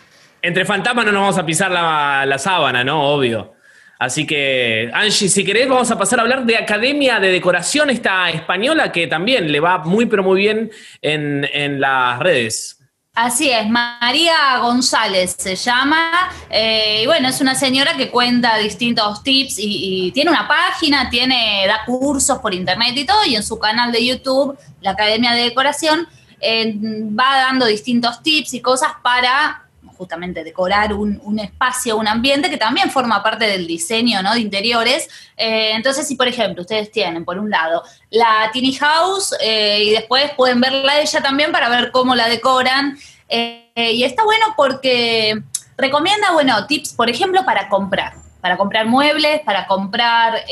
entre 0.42 0.64
fantasmas 0.64 1.04
no 1.06 1.12
nos 1.12 1.20
vamos 1.20 1.38
a 1.38 1.46
pisar 1.46 1.70
la, 1.70 2.24
la 2.26 2.38
sábana, 2.38 2.84
¿no? 2.84 3.02
Obvio. 3.02 3.58
Así 3.98 4.26
que, 4.26 4.90
Angie, 4.94 5.28
si 5.28 5.44
querés, 5.44 5.68
vamos 5.68 5.90
a 5.90 5.98
pasar 5.98 6.20
a 6.20 6.22
hablar 6.22 6.46
de 6.46 6.56
Academia 6.56 7.18
de 7.18 7.32
Decoración, 7.32 7.90
esta 7.90 8.30
española 8.30 8.92
que 8.92 9.08
también 9.08 9.50
le 9.50 9.58
va 9.58 9.78
muy, 9.78 10.06
pero 10.06 10.22
muy 10.22 10.40
bien 10.40 10.70
en, 11.02 11.80
las 11.80 12.20
redes. 12.20 12.77
Así 13.20 13.50
es, 13.50 13.68
María 13.68 14.58
González 14.60 15.34
se 15.36 15.56
llama, 15.56 16.30
eh, 16.48 17.00
y 17.02 17.06
bueno, 17.06 17.26
es 17.26 17.40
una 17.40 17.56
señora 17.56 17.96
que 17.96 18.12
cuenta 18.12 18.56
distintos 18.58 19.24
tips 19.24 19.56
y, 19.58 20.12
tiene 20.12 20.30
una 20.30 20.46
página, 20.46 21.10
tiene, 21.10 21.64
da 21.66 21.84
cursos 21.84 22.38
por 22.38 22.54
internet 22.54 22.92
y 22.94 23.04
todo, 23.04 23.24
y 23.26 23.34
en 23.34 23.42
su 23.42 23.58
canal 23.58 23.90
de 23.90 24.06
YouTube, 24.06 24.56
la 24.80 24.92
Academia 24.92 25.32
de 25.32 25.42
Decoración, 25.42 26.06
eh, 26.40 26.76
va 26.78 27.38
dando 27.38 27.66
distintos 27.66 28.22
tips 28.22 28.54
y 28.54 28.60
cosas 28.60 28.92
para 29.02 29.67
justamente 29.98 30.44
decorar 30.44 30.94
un, 30.94 31.38
espacio, 31.38 31.96
un 31.96 32.06
ambiente 32.06 32.48
que 32.48 32.56
también 32.56 32.90
forma 32.90 33.22
parte 33.22 33.46
del 33.46 33.66
diseño 33.66 34.22
¿no? 34.22 34.32
de 34.32 34.40
interiores. 34.40 35.08
Eh, 35.36 35.72
entonces, 35.74 36.06
si 36.06 36.14
por 36.14 36.28
ejemplo 36.28 36.62
ustedes 36.62 36.90
tienen 36.90 37.24
por 37.24 37.38
un 37.38 37.50
lado 37.50 37.82
la 38.10 38.48
Tiny 38.52 38.72
House 38.74 39.34
eh, 39.40 39.82
y 39.84 39.90
después 39.90 40.30
pueden 40.36 40.60
verla 40.60 41.00
ella 41.00 41.20
también 41.20 41.52
para 41.52 41.68
ver 41.68 41.90
cómo 41.90 42.14
la 42.14 42.28
decoran. 42.28 42.96
Eh, 43.28 43.64
y 43.74 44.04
está 44.04 44.24
bueno 44.24 44.46
porque 44.56 45.42
recomienda, 45.76 46.32
bueno, 46.32 46.66
tips, 46.66 46.94
por 46.94 47.10
ejemplo, 47.10 47.44
para 47.44 47.68
comprar. 47.68 48.14
Para 48.40 48.56
comprar 48.56 48.86
muebles, 48.86 49.40
para 49.40 49.66
comprar 49.66 50.44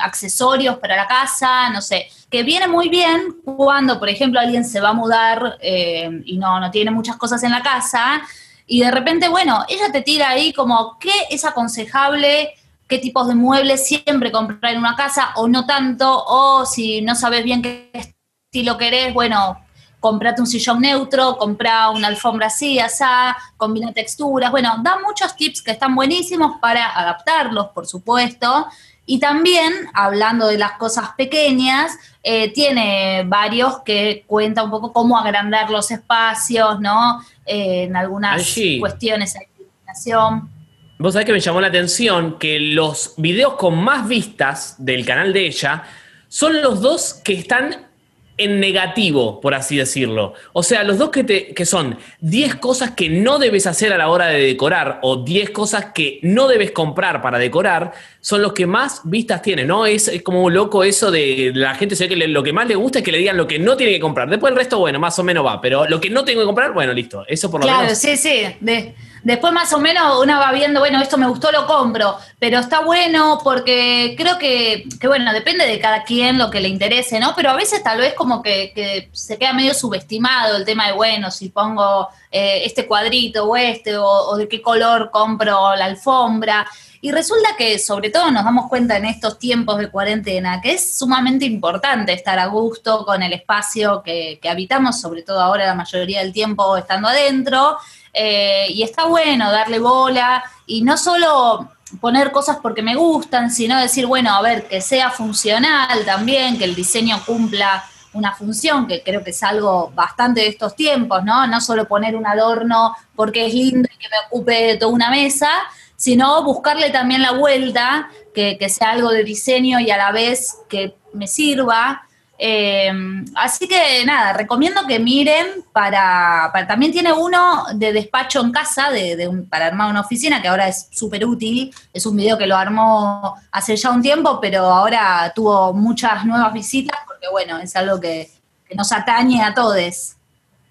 accesorios 0.00 0.78
para 0.78 0.94
la 0.94 1.08
casa, 1.08 1.68
no 1.70 1.82
sé, 1.82 2.06
que 2.30 2.44
viene 2.44 2.68
muy 2.68 2.88
bien 2.88 3.34
cuando, 3.44 3.98
por 3.98 4.08
ejemplo, 4.08 4.38
alguien 4.38 4.64
se 4.64 4.80
va 4.80 4.90
a 4.90 4.92
mudar 4.92 5.58
y 5.60 6.38
no, 6.38 6.60
no 6.60 6.70
tiene 6.70 6.92
muchas 6.92 7.16
cosas 7.16 7.42
en 7.42 7.50
la 7.50 7.62
casa, 7.62 8.22
y 8.66 8.80
de 8.80 8.90
repente, 8.90 9.28
bueno, 9.28 9.64
ella 9.68 9.92
te 9.92 10.02
tira 10.02 10.30
ahí 10.30 10.52
como 10.52 10.98
qué 10.98 11.12
es 11.30 11.44
aconsejable, 11.44 12.54
qué 12.88 12.98
tipos 12.98 13.28
de 13.28 13.34
muebles 13.34 13.86
siempre 13.86 14.32
comprar 14.32 14.72
en 14.72 14.78
una 14.78 14.96
casa 14.96 15.32
o 15.36 15.48
no 15.48 15.66
tanto, 15.66 16.24
o 16.26 16.64
si 16.64 17.02
no 17.02 17.14
sabes 17.14 17.44
bien 17.44 17.62
qué 17.62 17.90
estilo 17.92 18.78
querés, 18.78 19.12
bueno, 19.12 19.58
comprate 20.00 20.40
un 20.40 20.46
sillón 20.46 20.80
neutro, 20.80 21.36
compra 21.38 21.90
una 21.90 22.08
alfombra 22.08 22.48
así, 22.48 22.78
asá, 22.78 23.36
combina 23.56 23.92
texturas, 23.92 24.50
bueno, 24.50 24.76
da 24.82 24.98
muchos 24.98 25.34
tips 25.34 25.62
que 25.62 25.70
están 25.72 25.94
buenísimos 25.94 26.58
para 26.60 26.90
adaptarlos, 26.90 27.68
por 27.68 27.86
supuesto, 27.86 28.66
y 29.06 29.18
también, 29.18 29.72
hablando 29.92 30.46
de 30.46 30.56
las 30.56 30.72
cosas 30.72 31.10
pequeñas, 31.16 31.92
eh, 32.22 32.52
tiene 32.52 33.24
varios 33.26 33.80
que 33.84 34.24
cuenta 34.26 34.62
un 34.62 34.70
poco 34.70 34.92
cómo 34.92 35.18
agrandar 35.18 35.70
los 35.70 35.90
espacios, 35.90 36.80
¿no? 36.80 37.20
Eh, 37.44 37.84
en 37.84 37.96
algunas 37.96 38.56
cuestiones 38.80 39.34
de 39.34 39.48
iluminación. 39.58 40.50
Vos 40.98 41.12
sabés 41.12 41.26
que 41.26 41.32
me 41.32 41.40
llamó 41.40 41.60
la 41.60 41.66
atención 41.66 42.38
que 42.38 42.58
los 42.58 43.14
videos 43.18 43.54
con 43.54 43.76
más 43.76 44.08
vistas 44.08 44.76
del 44.78 45.04
canal 45.04 45.32
de 45.34 45.46
ella 45.46 45.82
son 46.28 46.62
los 46.62 46.80
dos 46.80 47.20
que 47.22 47.34
están 47.34 47.88
en 48.36 48.58
negativo, 48.58 49.40
por 49.40 49.54
así 49.54 49.76
decirlo. 49.76 50.34
O 50.52 50.62
sea, 50.62 50.82
los 50.82 50.98
dos 50.98 51.10
que, 51.10 51.24
te, 51.24 51.54
que 51.54 51.64
son 51.64 51.98
10 52.20 52.56
cosas 52.56 52.92
que 52.92 53.08
no 53.08 53.38
debes 53.38 53.66
hacer 53.66 53.92
a 53.92 53.98
la 53.98 54.08
hora 54.08 54.26
de 54.26 54.40
decorar 54.40 54.98
o 55.02 55.16
10 55.16 55.50
cosas 55.50 55.86
que 55.94 56.18
no 56.22 56.48
debes 56.48 56.72
comprar 56.72 57.22
para 57.22 57.38
decorar, 57.38 57.92
son 58.20 58.42
los 58.42 58.52
que 58.52 58.66
más 58.66 59.02
vistas 59.04 59.42
tienen, 59.42 59.68
¿no? 59.68 59.86
Es, 59.86 60.10
como 60.22 60.50
loco 60.50 60.82
eso 60.82 61.10
de 61.10 61.52
la 61.54 61.74
gente 61.74 61.94
se 61.94 62.08
ve 62.08 62.16
que 62.16 62.28
lo 62.28 62.42
que 62.42 62.52
más 62.52 62.66
le 62.66 62.74
gusta 62.74 62.98
es 62.98 63.04
que 63.04 63.12
le 63.12 63.18
digan 63.18 63.36
lo 63.36 63.46
que 63.46 63.58
no 63.58 63.76
tiene 63.76 63.92
que 63.92 64.00
comprar. 64.00 64.28
Después 64.28 64.50
el 64.50 64.56
resto, 64.56 64.78
bueno, 64.78 64.98
más 64.98 65.18
o 65.18 65.24
menos 65.24 65.44
va, 65.46 65.60
pero 65.60 65.86
lo 65.86 66.00
que 66.00 66.10
no 66.10 66.24
tengo 66.24 66.40
que 66.40 66.46
comprar, 66.46 66.72
bueno, 66.72 66.92
listo. 66.92 67.24
Eso 67.28 67.50
por 67.50 67.60
lo 67.60 67.66
menos. 67.66 67.80
Claro, 67.80 67.94
sí, 67.94 68.16
sí. 68.16 68.46
De 68.60 68.94
Después 69.24 69.54
más 69.54 69.72
o 69.72 69.80
menos 69.80 70.22
uno 70.22 70.38
va 70.38 70.52
viendo, 70.52 70.80
bueno, 70.80 71.00
esto 71.00 71.16
me 71.16 71.26
gustó, 71.26 71.50
lo 71.50 71.66
compro, 71.66 72.18
pero 72.38 72.58
está 72.58 72.80
bueno 72.80 73.40
porque 73.42 74.14
creo 74.18 74.36
que, 74.38 74.86
bueno, 75.06 75.32
depende 75.32 75.66
de 75.66 75.80
cada 75.80 76.04
quien 76.04 76.36
lo 76.36 76.50
que 76.50 76.60
le 76.60 76.68
interese, 76.68 77.18
¿no? 77.18 77.32
Pero 77.34 77.48
a 77.48 77.56
veces 77.56 77.82
tal 77.82 77.98
vez 77.98 78.12
como 78.12 78.42
que, 78.42 79.08
se 79.12 79.38
queda 79.38 79.54
medio 79.54 79.72
subestimado 79.72 80.58
el 80.58 80.66
tema 80.66 80.88
de, 80.88 80.92
bueno, 80.92 81.30
si 81.30 81.48
pongo 81.48 82.08
eh, 82.30 82.64
este 82.66 82.86
cuadrito 82.86 83.46
o 83.46 83.56
este, 83.56 83.96
o, 83.96 84.36
de 84.36 84.46
qué 84.46 84.60
color 84.60 85.10
compro 85.10 85.74
la 85.74 85.86
alfombra. 85.86 86.66
Y 87.00 87.10
resulta 87.10 87.56
que 87.56 87.78
sobre 87.78 88.10
todo 88.10 88.30
nos 88.30 88.44
damos 88.44 88.68
cuenta 88.68 88.98
en 88.98 89.06
estos 89.06 89.38
tiempos 89.38 89.78
de 89.78 89.90
cuarentena 89.90 90.60
que 90.60 90.72
es 90.72 90.98
sumamente 90.98 91.46
importante 91.46 92.12
estar 92.12 92.38
a 92.38 92.46
gusto 92.46 93.06
con 93.06 93.22
el 93.22 93.32
espacio 93.32 94.02
que, 94.02 94.38
que 94.40 94.48
habitamos, 94.50 95.00
sobre 95.00 95.22
todo 95.22 95.40
ahora 95.40 95.66
la 95.66 95.74
mayoría 95.74 96.20
del 96.20 96.32
tiempo 96.32 96.76
estando 96.76 97.08
adentro. 97.08 97.78
Eh, 98.14 98.66
y 98.70 98.84
está 98.84 99.06
bueno 99.06 99.50
darle 99.50 99.80
bola 99.80 100.44
y 100.66 100.82
no 100.82 100.96
solo 100.96 101.68
poner 102.00 102.30
cosas 102.30 102.58
porque 102.62 102.82
me 102.82 102.94
gustan, 102.94 103.50
sino 103.50 103.78
decir, 103.78 104.06
bueno, 104.06 104.32
a 104.34 104.40
ver, 104.40 104.68
que 104.68 104.80
sea 104.80 105.10
funcional 105.10 106.04
también, 106.04 106.56
que 106.56 106.64
el 106.64 106.74
diseño 106.74 107.20
cumpla 107.26 107.84
una 108.12 108.32
función, 108.32 108.86
que 108.86 109.02
creo 109.02 109.24
que 109.24 109.30
es 109.30 109.42
algo 109.42 109.90
bastante 109.94 110.42
de 110.42 110.48
estos 110.48 110.76
tiempos, 110.76 111.24
¿no? 111.24 111.46
No 111.48 111.60
solo 111.60 111.86
poner 111.86 112.14
un 112.14 112.26
adorno 112.26 112.96
porque 113.16 113.46
es 113.46 113.54
lindo 113.54 113.88
y 113.92 113.96
que 113.98 114.08
me 114.08 114.26
ocupe 114.26 114.76
toda 114.76 114.92
una 114.92 115.10
mesa, 115.10 115.50
sino 115.96 116.42
buscarle 116.44 116.90
también 116.90 117.22
la 117.22 117.32
vuelta, 117.32 118.08
que, 118.32 118.56
que 118.58 118.68
sea 118.68 118.92
algo 118.92 119.10
de 119.10 119.24
diseño 119.24 119.80
y 119.80 119.90
a 119.90 119.96
la 119.96 120.12
vez 120.12 120.58
que 120.68 120.94
me 121.12 121.26
sirva. 121.26 122.06
Eh, 122.36 122.90
así 123.36 123.68
que 123.68 124.04
nada, 124.04 124.32
recomiendo 124.32 124.86
que 124.86 124.98
miren 124.98 125.46
para, 125.72 126.50
también 126.66 126.90
tiene 126.90 127.12
uno 127.12 127.64
de 127.74 127.92
despacho 127.92 128.40
en 128.40 128.50
casa 128.50 128.90
de, 128.90 129.44
para 129.48 129.66
armar 129.66 129.88
una 129.88 130.00
oficina 130.00 130.42
que 130.42 130.48
ahora 130.48 130.68
es 130.68 130.88
súper 130.90 131.24
útil. 131.24 131.72
Es 131.92 132.06
un 132.06 132.16
video 132.16 132.36
que 132.36 132.46
lo 132.46 132.56
armó 132.56 133.36
hace 133.52 133.76
ya 133.76 133.90
un 133.90 134.02
tiempo, 134.02 134.40
pero 134.40 134.64
ahora 134.64 135.32
tuvo 135.34 135.72
muchas 135.72 136.24
nuevas 136.24 136.52
visitas 136.52 136.98
porque 137.06 137.28
bueno, 137.30 137.58
es 137.58 137.74
algo 137.76 138.00
que 138.00 138.30
nos 138.74 138.90
atañe 138.92 139.42
a 139.42 139.54
todos. 139.54 140.16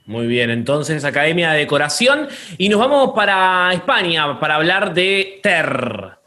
Muy 0.06 0.28
bien, 0.28 0.50
entonces 0.50 1.06
Academia 1.06 1.52
de 1.52 1.60
Decoración 1.60 2.28
y 2.58 2.68
nos 2.68 2.80
vamos 2.80 3.12
para 3.16 3.72
España 3.72 4.38
para 4.38 4.56
hablar 4.56 4.94
de 4.94 5.40
Ter. 5.42 6.23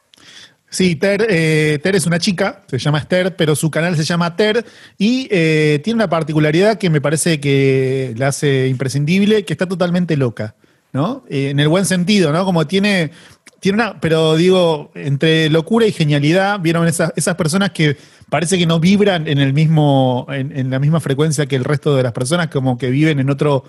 Sí, 0.69 0.99
eh, 1.01 1.79
Ter, 1.83 1.97
es 1.97 2.07
una 2.07 2.19
chica, 2.19 2.63
se 2.67 2.79
llama 2.79 2.99
Esther, 2.99 3.37
pero 3.37 3.55
su 3.55 3.71
canal 3.71 3.97
se 3.97 4.05
llama 4.05 4.35
Ter 4.37 4.65
y 4.99 5.29
eh, 5.31 5.81
tiene 5.85 5.97
una 5.97 6.09
particularidad 6.09 6.77
que 6.77 6.91
me 6.91 7.01
parece 7.01 7.41
que 7.41 8.15
la 8.17 8.29
hace 8.29 8.69
imprescindible, 8.69 9.45
que 9.45 9.53
está 9.53 9.67
totalmente 9.67 10.17
loca, 10.17 10.57
¿no? 10.93 11.25
Eh, 11.31 11.51
en 11.51 11.61
el 11.61 11.69
buen 11.69 11.85
sentido, 11.87 12.33
¿no? 12.33 12.45
Como 12.45 12.67
tiene, 12.67 13.13
tiene 13.61 13.77
una, 13.77 14.01
pero 14.01 14.35
digo, 14.35 14.91
entre 14.95 15.49
locura 15.51 15.87
y 15.87 15.93
genialidad, 15.93 16.59
vieron 16.61 16.89
esas, 16.89 17.13
esas 17.15 17.37
personas 17.37 17.71
que 17.71 17.97
parece 18.29 18.59
que 18.59 18.67
no 18.67 18.81
vibran 18.81 19.29
en 19.29 19.39
el 19.39 19.53
mismo, 19.53 20.27
en 20.31 20.69
la 20.69 20.81
misma 20.81 20.99
frecuencia 20.99 21.47
que 21.47 21.55
el 21.55 21.65
resto 21.65 21.95
de 21.95 22.03
las 22.03 22.13
personas, 22.13 22.49
como 22.49 22.77
que 22.77 22.91
viven 22.91 23.21
en 23.21 23.31
otro 23.31 23.65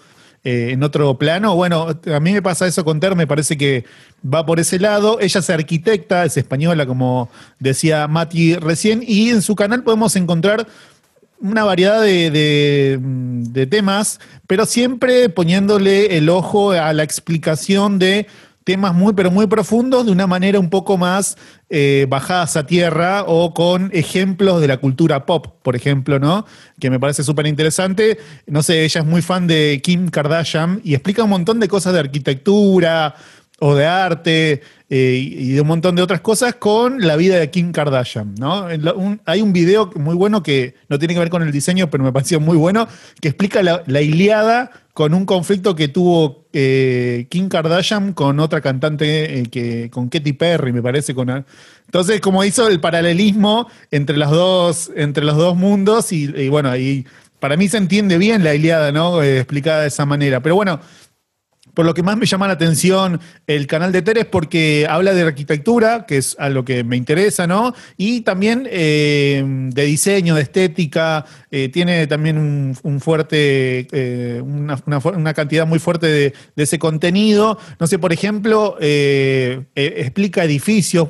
eh, 0.47 0.71
en 0.71 0.81
otro 0.81 1.17
plano. 1.17 1.57
Bueno, 1.57 1.87
a 1.89 2.19
mí 2.21 2.31
me 2.31 2.41
pasa 2.41 2.67
eso 2.67 2.85
con 2.85 3.01
Ter, 3.01 3.17
me 3.17 3.27
parece 3.27 3.57
que 3.57 3.83
va 4.23 4.45
por 4.45 4.61
ese 4.61 4.79
lado. 4.79 5.19
Ella 5.19 5.41
es 5.41 5.49
arquitecta, 5.49 6.23
es 6.23 6.37
española, 6.37 6.85
como 6.85 7.29
decía 7.59 8.07
Mati 8.07 8.55
recién, 8.55 9.03
y 9.05 9.29
en 9.31 9.41
su 9.41 9.57
canal 9.57 9.83
podemos 9.83 10.15
encontrar 10.15 10.65
una 11.41 11.65
variedad 11.65 12.01
de, 12.01 13.67
temas, 13.69 14.21
pero 14.47 14.65
siempre 14.65 15.27
poniéndole 15.27 16.15
el 16.17 16.29
ojo 16.29 16.71
a 16.71 16.93
la 16.93 17.03
explicación 17.03 17.99
de 17.99 18.27
temas 18.67 18.93
muy, 18.93 19.13
pero 19.13 19.31
muy 19.31 19.47
profundos 19.47 20.05
de 20.05 20.11
una 20.11 20.27
manera 20.27 20.59
un 20.59 20.69
poco 20.69 20.97
más 20.97 21.37
eh, 21.69 22.05
bajadas 22.09 22.57
a 22.57 22.65
tierra 22.65 23.23
o 23.25 23.53
con 23.53 23.89
ejemplos 23.93 24.59
de 24.59 24.67
la 24.67 24.75
cultura 24.75 25.25
pop, 25.25 25.47
por 25.63 25.77
ejemplo, 25.77 26.19
¿no? 26.19 26.45
Que 26.77 26.89
me 26.89 26.99
parece 26.99 27.23
súper 27.23 27.47
interesante. 27.47 28.17
No 28.45 28.61
sé, 28.63 28.83
ella 28.83 28.99
es 28.99 29.07
muy 29.07 29.21
fan 29.21 29.47
de 29.47 29.79
Kim 29.81 30.09
Kardashian 30.09 30.81
y 30.83 30.95
explica 30.95 31.23
un 31.23 31.29
montón 31.29 31.61
de 31.61 31.69
cosas 31.69 31.93
de 31.93 31.99
arquitectura 31.99 33.15
o 33.59 33.73
de 33.73 33.85
arte 33.85 34.61
eh, 34.89 35.19
y 35.21 35.51
de 35.51 35.61
un 35.61 35.67
montón 35.67 35.95
de 35.95 36.01
otras 36.01 36.21
cosas 36.21 36.55
con 36.55 37.01
la 37.05 37.15
vida 37.15 37.37
de 37.37 37.49
Kim 37.49 37.71
Kardashian, 37.71 38.35
¿no? 38.35 38.67
hay 39.25 39.41
un 39.41 39.51
video 39.51 39.91
muy 39.95 40.15
bueno 40.15 40.43
que 40.43 40.75
no 40.87 40.97
tiene 40.97 41.13
que 41.13 41.19
ver 41.19 41.29
con 41.29 41.43
el 41.43 41.51
diseño, 41.51 41.89
pero 41.89 42.03
me 42.03 42.13
pareció 42.13 42.39
muy 42.39 42.57
bueno, 42.57 42.87
que 43.19 43.27
explica 43.27 43.61
la, 43.63 43.83
la 43.85 44.01
Iliada 44.01 44.71
con 44.97 45.13
un 45.13 45.27
conflicto 45.27 45.75
que 45.75 45.89
tuvo 45.89 46.47
eh, 46.53 47.27
Kim 47.29 47.49
Kardashian 47.49 48.13
con 48.13 48.39
otra 48.39 48.61
cantante, 48.61 49.41
eh, 49.41 49.43
que, 49.43 49.91
con 49.91 50.09
Katy 50.09 50.33
Perry, 50.33 50.73
me 50.73 50.81
parece. 50.81 51.13
Con, 51.13 51.45
entonces, 51.85 52.19
como 52.19 52.43
hizo 52.43 52.67
el 52.67 52.79
paralelismo 52.79 53.69
entre, 53.91 54.17
las 54.17 54.31
dos, 54.31 54.89
entre 54.95 55.23
los 55.23 55.37
dos 55.37 55.55
mundos, 55.55 56.11
y, 56.11 56.49
bueno, 56.49 56.75
y 56.75 57.05
para 57.39 57.57
mí 57.57 57.67
se 57.67 57.77
entiende 57.77 58.17
bien 58.17 58.43
la 58.43 58.55
Iliada, 58.55 58.91
¿no? 58.91 59.21
explicada 59.21 59.81
de 59.81 59.89
esa 59.89 60.07
manera. 60.07 60.39
Pero 60.39 60.55
bueno, 60.55 60.79
por 61.77 61.85
lo 61.85 61.93
que 61.93 62.01
más 62.01 62.17
me 62.17 62.25
llama 62.25 62.47
la 62.47 62.53
atención 62.53 63.21
el 63.45 63.67
canal 63.67 63.91
de 63.91 64.01
Teres 64.01 64.25
porque 64.25 64.87
habla 64.89 65.13
de 65.13 65.21
arquitectura, 65.21 66.07
que 66.07 66.17
es 66.17 66.35
a 66.39 66.49
lo 66.49 66.65
que 66.65 66.83
me 66.83 66.97
interesa, 66.97 67.45
¿no? 67.45 67.71
Y 67.97 68.21
también 68.21 68.67
eh, 68.71 69.43
de 69.45 69.85
diseño, 69.85 70.33
de 70.33 70.41
estética, 70.41 71.23
eh, 71.51 71.69
tiene 71.69 72.07
también 72.07 72.39
un, 72.81 72.99
fuerte, 72.99 73.87
eh, 73.91 74.41
una, 74.41 75.33
cantidad 75.35 75.67
muy 75.67 75.77
fuerte 75.77 76.07
de, 76.07 76.33
ese 76.55 76.79
contenido. 76.79 77.59
No 77.79 77.85
sé, 77.85 77.99
por 77.99 78.11
ejemplo, 78.11 78.75
explica 78.79 80.45
edificios 80.45 81.09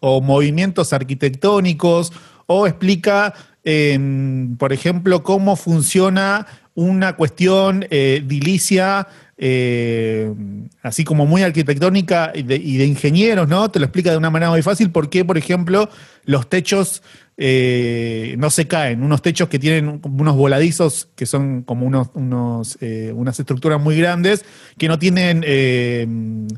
o 0.00 0.20
movimientos 0.20 0.92
arquitectónicos 0.92 2.12
o 2.46 2.66
explica, 2.66 3.34
por 3.62 4.72
ejemplo, 4.72 5.22
cómo 5.22 5.54
funciona 5.54 6.44
una 6.74 7.14
cuestión 7.14 7.86
dilicia 7.88 9.06
eh, 9.40 10.34
así 10.82 11.04
como 11.04 11.24
muy 11.24 11.44
arquitectónica 11.44 12.32
y 12.34 12.42
de, 12.42 12.56
ingenieros, 12.84 13.48
¿no? 13.48 13.70
Te 13.70 13.78
lo 13.78 13.84
explica 13.84 14.10
de 14.10 14.16
una 14.16 14.30
manera 14.30 14.50
muy 14.50 14.62
fácil 14.62 14.90
por 14.90 15.08
qué, 15.10 15.24
por 15.24 15.38
ejemplo, 15.38 15.88
los 16.24 16.48
techos 16.48 17.04
eh, 17.36 18.34
no 18.36 18.50
se 18.50 18.66
caen, 18.66 19.00
unos 19.00 19.22
techos 19.22 19.48
que 19.48 19.60
tienen 19.60 20.00
unos 20.02 20.34
voladizos 20.34 21.08
que 21.14 21.24
son 21.24 21.62
como 21.62 21.86
unos, 21.86 22.78
eh, 22.80 23.12
unas 23.14 23.38
estructuras 23.38 23.80
muy 23.80 23.96
grandes, 23.96 24.44
que 24.76 24.88
no 24.88 24.98
tienen 24.98 26.48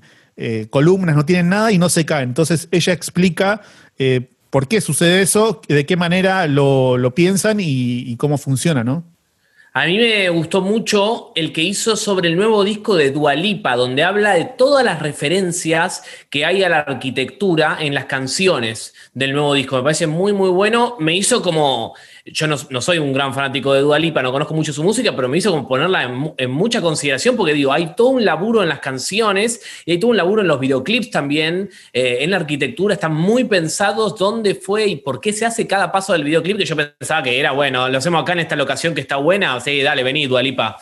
columnas, 0.70 1.16
no 1.16 1.26
tienen 1.26 1.50
nada 1.50 1.70
y 1.72 1.76
no 1.76 1.90
se 1.90 2.06
caen. 2.06 2.30
Entonces 2.30 2.66
ella 2.70 2.94
explica 2.94 3.60
por 4.48 4.68
qué 4.68 4.80
sucede 4.80 5.20
eso, 5.20 5.60
de 5.68 5.84
qué 5.84 5.96
manera 5.98 6.46
lo, 6.46 7.12
piensan 7.14 7.60
y, 7.60 8.10
y 8.10 8.16
cómo 8.16 8.38
funciona, 8.38 8.84
¿no? 8.84 9.04
A 9.72 9.86
mí 9.86 9.98
me 9.98 10.28
gustó 10.30 10.62
mucho 10.62 11.30
el 11.36 11.52
que 11.52 11.62
hizo 11.62 11.94
sobre 11.94 12.28
el 12.28 12.34
nuevo 12.34 12.64
disco 12.64 12.96
de 12.96 13.12
Dualipa, 13.12 13.76
donde 13.76 14.02
habla 14.02 14.34
de 14.34 14.44
todas 14.44 14.84
las 14.84 15.00
referencias 15.00 16.02
que 16.28 16.44
hay 16.44 16.64
a 16.64 16.68
la 16.68 16.80
arquitectura 16.80 17.78
en 17.80 17.94
las 17.94 18.06
canciones 18.06 18.94
del 19.14 19.32
nuevo 19.32 19.54
disco. 19.54 19.76
Me 19.76 19.84
parece 19.84 20.08
muy, 20.08 20.32
muy 20.32 20.50
bueno. 20.50 20.96
Me 20.98 21.14
hizo 21.14 21.40
como 21.40 21.94
yo 22.24 22.46
no, 22.46 22.56
soy 22.80 22.98
un 22.98 23.12
gran 23.12 23.34
fanático 23.34 23.72
de 23.72 23.80
Dua 23.80 23.98
Lipa, 23.98 24.22
no 24.22 24.32
conozco 24.32 24.54
mucho 24.54 24.72
su 24.72 24.82
música, 24.82 25.14
pero 25.14 25.28
me 25.28 25.38
hizo 25.38 25.50
como 25.50 25.66
ponerla 25.66 26.34
en, 26.36 26.50
mucha 26.50 26.80
consideración 26.80 27.36
porque 27.36 27.54
digo, 27.54 27.72
hay 27.72 27.94
todo 27.94 28.08
un 28.08 28.24
laburo 28.24 28.62
en 28.62 28.68
las 28.68 28.80
canciones 28.80 29.60
y 29.84 29.92
hay 29.92 30.00
todo 30.00 30.10
un 30.10 30.16
laburo 30.16 30.42
en 30.42 30.48
los 30.48 30.60
videoclips 30.60 31.10
también, 31.10 31.70
eh, 31.92 32.18
en 32.20 32.30
la 32.30 32.36
arquitectura, 32.36 32.94
están 32.94 33.14
muy 33.14 33.44
pensados 33.44 34.16
dónde 34.16 34.54
fue 34.54 34.86
y 34.86 34.96
por 34.96 35.20
qué 35.20 35.32
se 35.32 35.46
hace 35.46 35.66
cada 35.66 35.90
paso 35.90 36.12
del 36.12 36.24
videoclip, 36.24 36.58
que 36.58 36.64
yo 36.64 36.76
pensaba 36.76 37.22
que 37.22 37.38
era, 37.38 37.52
bueno, 37.52 37.88
lo 37.88 37.98
hacemos 37.98 38.22
acá 38.22 38.32
en 38.32 38.40
esta 38.40 38.56
locación 38.56 38.94
que 38.94 39.00
está 39.00 39.16
buena, 39.16 39.58
sí, 39.60 39.80
dale, 39.82 40.02
vení, 40.02 40.26
Dua 40.26 40.42
Lipa, 40.42 40.76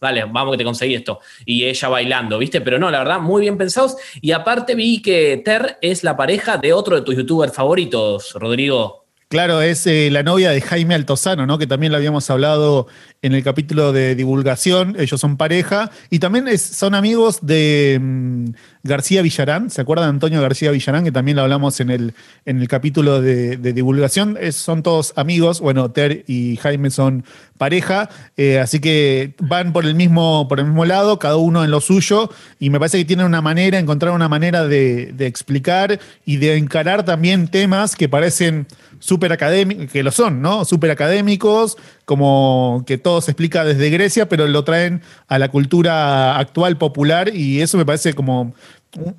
Dale, 0.00 0.24
vamos 0.24 0.52
que 0.52 0.58
te 0.58 0.64
conseguí 0.64 0.94
esto. 0.94 1.20
Y 1.46 1.64
ella 1.64 1.88
bailando, 1.88 2.38
¿viste? 2.38 2.60
Pero 2.60 2.78
no, 2.78 2.90
la 2.90 2.98
verdad, 2.98 3.20
muy 3.20 3.40
bien 3.40 3.56
pensados. 3.56 3.96
Y 4.20 4.32
aparte 4.32 4.74
vi 4.74 5.00
que 5.00 5.40
Ter 5.42 5.78
es 5.80 6.04
la 6.04 6.14
pareja 6.14 6.58
de 6.58 6.74
otro 6.74 6.96
de 6.96 7.02
tus 7.02 7.16
youtubers 7.16 7.54
favoritos, 7.54 8.34
Rodrigo. 8.34 9.03
Claro, 9.34 9.62
es 9.62 9.84
eh, 9.88 10.10
la 10.12 10.22
novia 10.22 10.50
de 10.50 10.60
Jaime 10.60 10.94
Altozano, 10.94 11.44
¿no? 11.44 11.58
Que 11.58 11.66
también 11.66 11.90
lo 11.90 11.98
habíamos 11.98 12.30
hablado 12.30 12.86
en 13.20 13.34
el 13.34 13.42
capítulo 13.42 13.92
de 13.92 14.14
divulgación. 14.14 14.94
Ellos 14.96 15.20
son 15.20 15.36
pareja. 15.36 15.90
Y 16.08 16.20
también 16.20 16.56
son 16.56 16.94
amigos 16.94 17.40
de 17.42 17.98
mm, 18.00 18.50
García 18.84 19.22
Villarán. 19.22 19.70
¿Se 19.70 19.80
acuerdan 19.80 20.06
de 20.06 20.10
Antonio 20.10 20.40
García 20.40 20.70
Villarán? 20.70 21.02
Que 21.02 21.10
también 21.10 21.36
lo 21.36 21.42
hablamos 21.42 21.80
en 21.80 21.90
el, 21.90 22.14
en 22.44 22.60
el 22.60 22.68
capítulo 22.68 23.20
de, 23.20 23.56
divulgación. 23.56 24.38
son 24.52 24.84
todos 24.84 25.12
amigos. 25.16 25.60
Bueno, 25.60 25.90
Ter 25.90 26.22
y 26.28 26.56
Jaime 26.58 26.90
son 26.90 27.24
pareja. 27.58 28.10
Eh, 28.36 28.60
así 28.60 28.78
que 28.78 29.34
van 29.40 29.72
por 29.72 29.84
el, 29.84 29.96
mismo, 29.96 30.46
por 30.46 30.60
el 30.60 30.66
mismo 30.66 30.84
lado, 30.84 31.18
cada 31.18 31.38
uno 31.38 31.64
en 31.64 31.72
lo 31.72 31.80
suyo. 31.80 32.30
Y 32.60 32.70
me 32.70 32.78
parece 32.78 32.98
que 32.98 33.04
tienen 33.04 33.26
una 33.26 33.42
manera, 33.42 33.80
encontrar 33.80 34.12
una 34.12 34.28
manera 34.28 34.68
de, 34.68 35.12
de 35.12 35.26
explicar 35.26 35.98
y 36.24 36.36
de 36.36 36.56
encarar 36.56 37.04
también 37.04 37.48
temas 37.48 37.96
que 37.96 38.08
parecen 38.08 38.68
súper 39.04 39.32
académicos, 39.32 39.92
que 39.92 40.02
lo 40.02 40.10
son, 40.10 40.40
¿no? 40.40 40.64
Súper 40.64 40.90
académicos, 40.90 41.76
como 42.06 42.84
que 42.86 42.96
todo 42.96 43.20
se 43.20 43.32
explica 43.32 43.62
desde 43.62 43.90
Grecia, 43.90 44.30
pero 44.30 44.48
lo 44.48 44.64
traen 44.64 45.02
a 45.28 45.38
la 45.38 45.50
cultura 45.50 46.38
actual 46.38 46.78
popular 46.78 47.28
y 47.34 47.60
eso 47.60 47.76
me 47.76 47.84
parece 47.84 48.14
como 48.14 48.54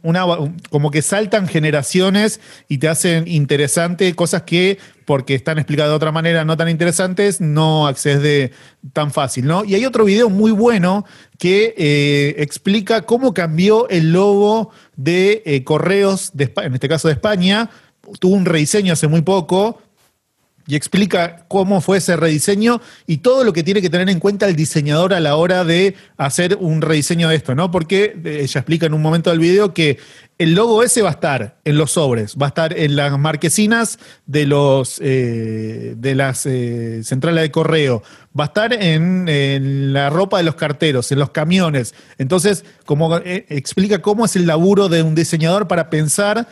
una, 0.02 0.26
como 0.71 0.89
que 0.89 1.04
saltan 1.04 1.48
generaciones 1.48 2.39
y 2.67 2.80
te 2.80 2.88
hacen 2.88 3.28
interesante 3.28 4.12
cosas 4.15 4.41
que, 4.41 4.80
porque 5.06 5.36
están 5.36 5.60
explicadas 5.60 5.91
de 5.91 5.98
otra 5.98 6.12
manera 6.12 6.45
no 6.45 6.58
tan 6.58 6.69
interesantes, 6.69 7.39
no 7.39 7.86
accedes 7.86 8.24
de 8.24 8.52
tan 8.91 9.12
fácil, 9.12 9.45
¿no? 9.45 9.65
Y 9.65 9.76
hay 9.76 9.86
otro 9.86 10.06
video 10.06 10.32
muy 10.32 10.50
bueno 10.50 11.06
que 11.38 11.76
eh, 11.78 12.36
explica 12.39 13.04
cómo 13.04 13.36
cambió 13.36 13.88
el 13.89 14.13
logo 14.13 14.71
de 14.95 15.43
eh, 15.45 15.63
correos, 15.63 16.32
en 16.36 16.74
este 16.74 16.89
caso 16.89 17.08
de 17.08 17.13
España, 17.13 17.69
tuvo 18.20 18.36
un 18.36 18.46
rediseño 18.46 18.94
hace 18.94 19.08
muy 19.08 19.22
poco 19.22 19.80
y 20.68 20.76
explica 20.76 21.46
cómo 21.48 21.80
fue 21.80 22.00
ese 22.00 22.15
rediseño 22.15 22.82
y 23.06 23.18
todo 23.18 23.44
lo 23.44 23.54
que 23.54 23.63
tiene 23.63 23.82
que 23.82 23.89
tener 23.89 24.10
en 24.10 24.20
cuenta 24.20 24.48
el 24.48 24.56
diseñador 24.56 25.13
a 25.13 25.20
la 25.20 25.36
hora 25.36 25.63
de 25.63 25.96
hacer 26.18 26.58
un 26.60 26.82
rediseño 26.82 27.30
de 27.30 27.36
esto, 27.36 27.54
¿no? 27.54 27.70
Porque 27.70 28.15
eh, 28.24 28.39
ella 28.41 28.62
explica 28.62 28.88
en 28.88 28.94
un 28.94 29.02
momento 29.02 29.30
del 29.30 29.39
video 29.39 29.74
que 29.74 30.00
el 30.38 30.54
logo 30.54 30.84
ese 30.84 31.02
va 31.02 31.10
a 31.10 31.13
estar 31.13 31.60
en 31.63 31.78
los 31.78 31.91
sobres, 31.91 32.36
va 32.36 32.48
a 32.48 32.50
estar 32.50 32.78
en 32.78 32.96
las 32.96 33.18
marquesinas 33.18 34.00
de 34.26 34.48
los 34.48 35.00
eh, 35.02 35.94
de 35.98 36.15
las 36.15 36.46
eh, 36.46 37.02
centrales 37.04 37.44
de 37.44 37.52
correo, 37.52 38.02
va 38.38 38.46
a 38.46 38.48
estar 38.48 38.74
en, 38.74 39.94
la 39.94 40.10
ropa 40.10 40.39
de 40.39 40.44
los 40.44 40.56
carteros, 40.56 41.12
en 41.12 41.20
los 41.20 41.30
camiones. 41.30 41.94
Entonces, 42.18 42.65
como 42.86 43.15
explica 43.24 44.02
cómo 44.02 44.26
es 44.26 44.36
el 44.36 44.46
laburo 44.46 44.89
de 44.89 45.04
un 45.04 45.15
diseñador 45.15 45.68
para 45.68 45.89
pensar 45.89 46.48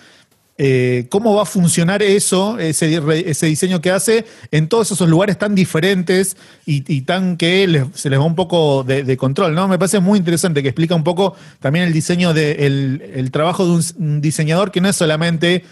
eh, 0.58 1.08
cómo 1.10 1.36
va 1.36 1.44
a 1.44 1.46
funcionar 1.46 2.04
eso, 2.04 2.60
ese, 2.60 3.46
diseño 3.48 3.82
que 3.82 3.90
hace 3.90 4.26
en 4.52 4.68
todos 4.68 4.92
esos 4.92 5.10
lugares 5.10 5.38
tan 5.38 5.56
diferentes 5.56 6.38
y, 6.66 7.02
tan 7.02 7.38
que 7.38 7.86
se 7.96 8.10
les 8.10 8.20
va 8.20 8.24
un 8.24 8.36
poco 8.36 8.84
de, 8.84 9.18
control, 9.18 9.56
¿no? 9.56 9.68
Me 9.68 9.80
parece 9.80 10.00
muy 10.00 10.20
interesante 10.20 10.62
que 10.62 10.70
explica 10.70 10.94
un 10.94 11.04
poco 11.04 11.36
también 11.60 11.86
el 11.86 11.94
diseño 11.94 12.34
de 12.34 12.66
el 12.66 13.32
trabajo 13.32 13.66
de 13.66 13.84
un 13.98 14.22
diseñador 14.22 14.72
que 14.72 14.82
no 14.82 14.90
es 14.90 14.96
solamente 14.96 15.64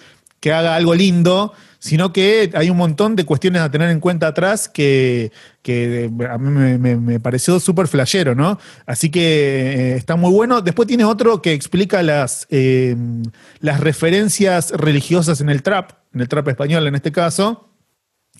que 0.41 0.51
haga 0.51 0.75
algo 0.75 0.93
lindo, 0.93 1.53
sino 1.79 2.11
que 2.11 2.51
hay 2.53 2.69
un 2.69 2.77
montón 2.77 3.15
de 3.15 3.25
cuestiones 3.25 3.61
a 3.61 3.71
tener 3.71 3.89
en 3.89 3.99
cuenta 3.99 4.27
atrás 4.27 4.67
que, 4.67 5.31
a 6.29 6.37
mí 6.37 6.77
me, 6.77 7.19
pareció 7.19 7.59
súper 7.59 7.87
flashero, 7.87 8.35
¿no? 8.35 8.59
Así 8.85 9.09
que 9.09 9.21
eh, 9.21 9.95
está 9.95 10.15
muy 10.15 10.31
bueno. 10.31 10.61
Después 10.61 10.87
tiene 10.87 11.05
otro 11.05 11.41
que 11.41 11.53
explica 11.53 12.03
las, 12.03 12.47
eh, 12.49 12.95
las 13.59 13.79
referencias 13.79 14.71
religiosas 14.71 15.41
en 15.41 15.49
el 15.49 15.63
trap, 15.63 15.91
en 16.13 16.21
el 16.21 16.27
trap 16.27 16.49
español 16.49 16.85
en 16.87 16.95
este 16.95 17.11
caso. 17.11 17.69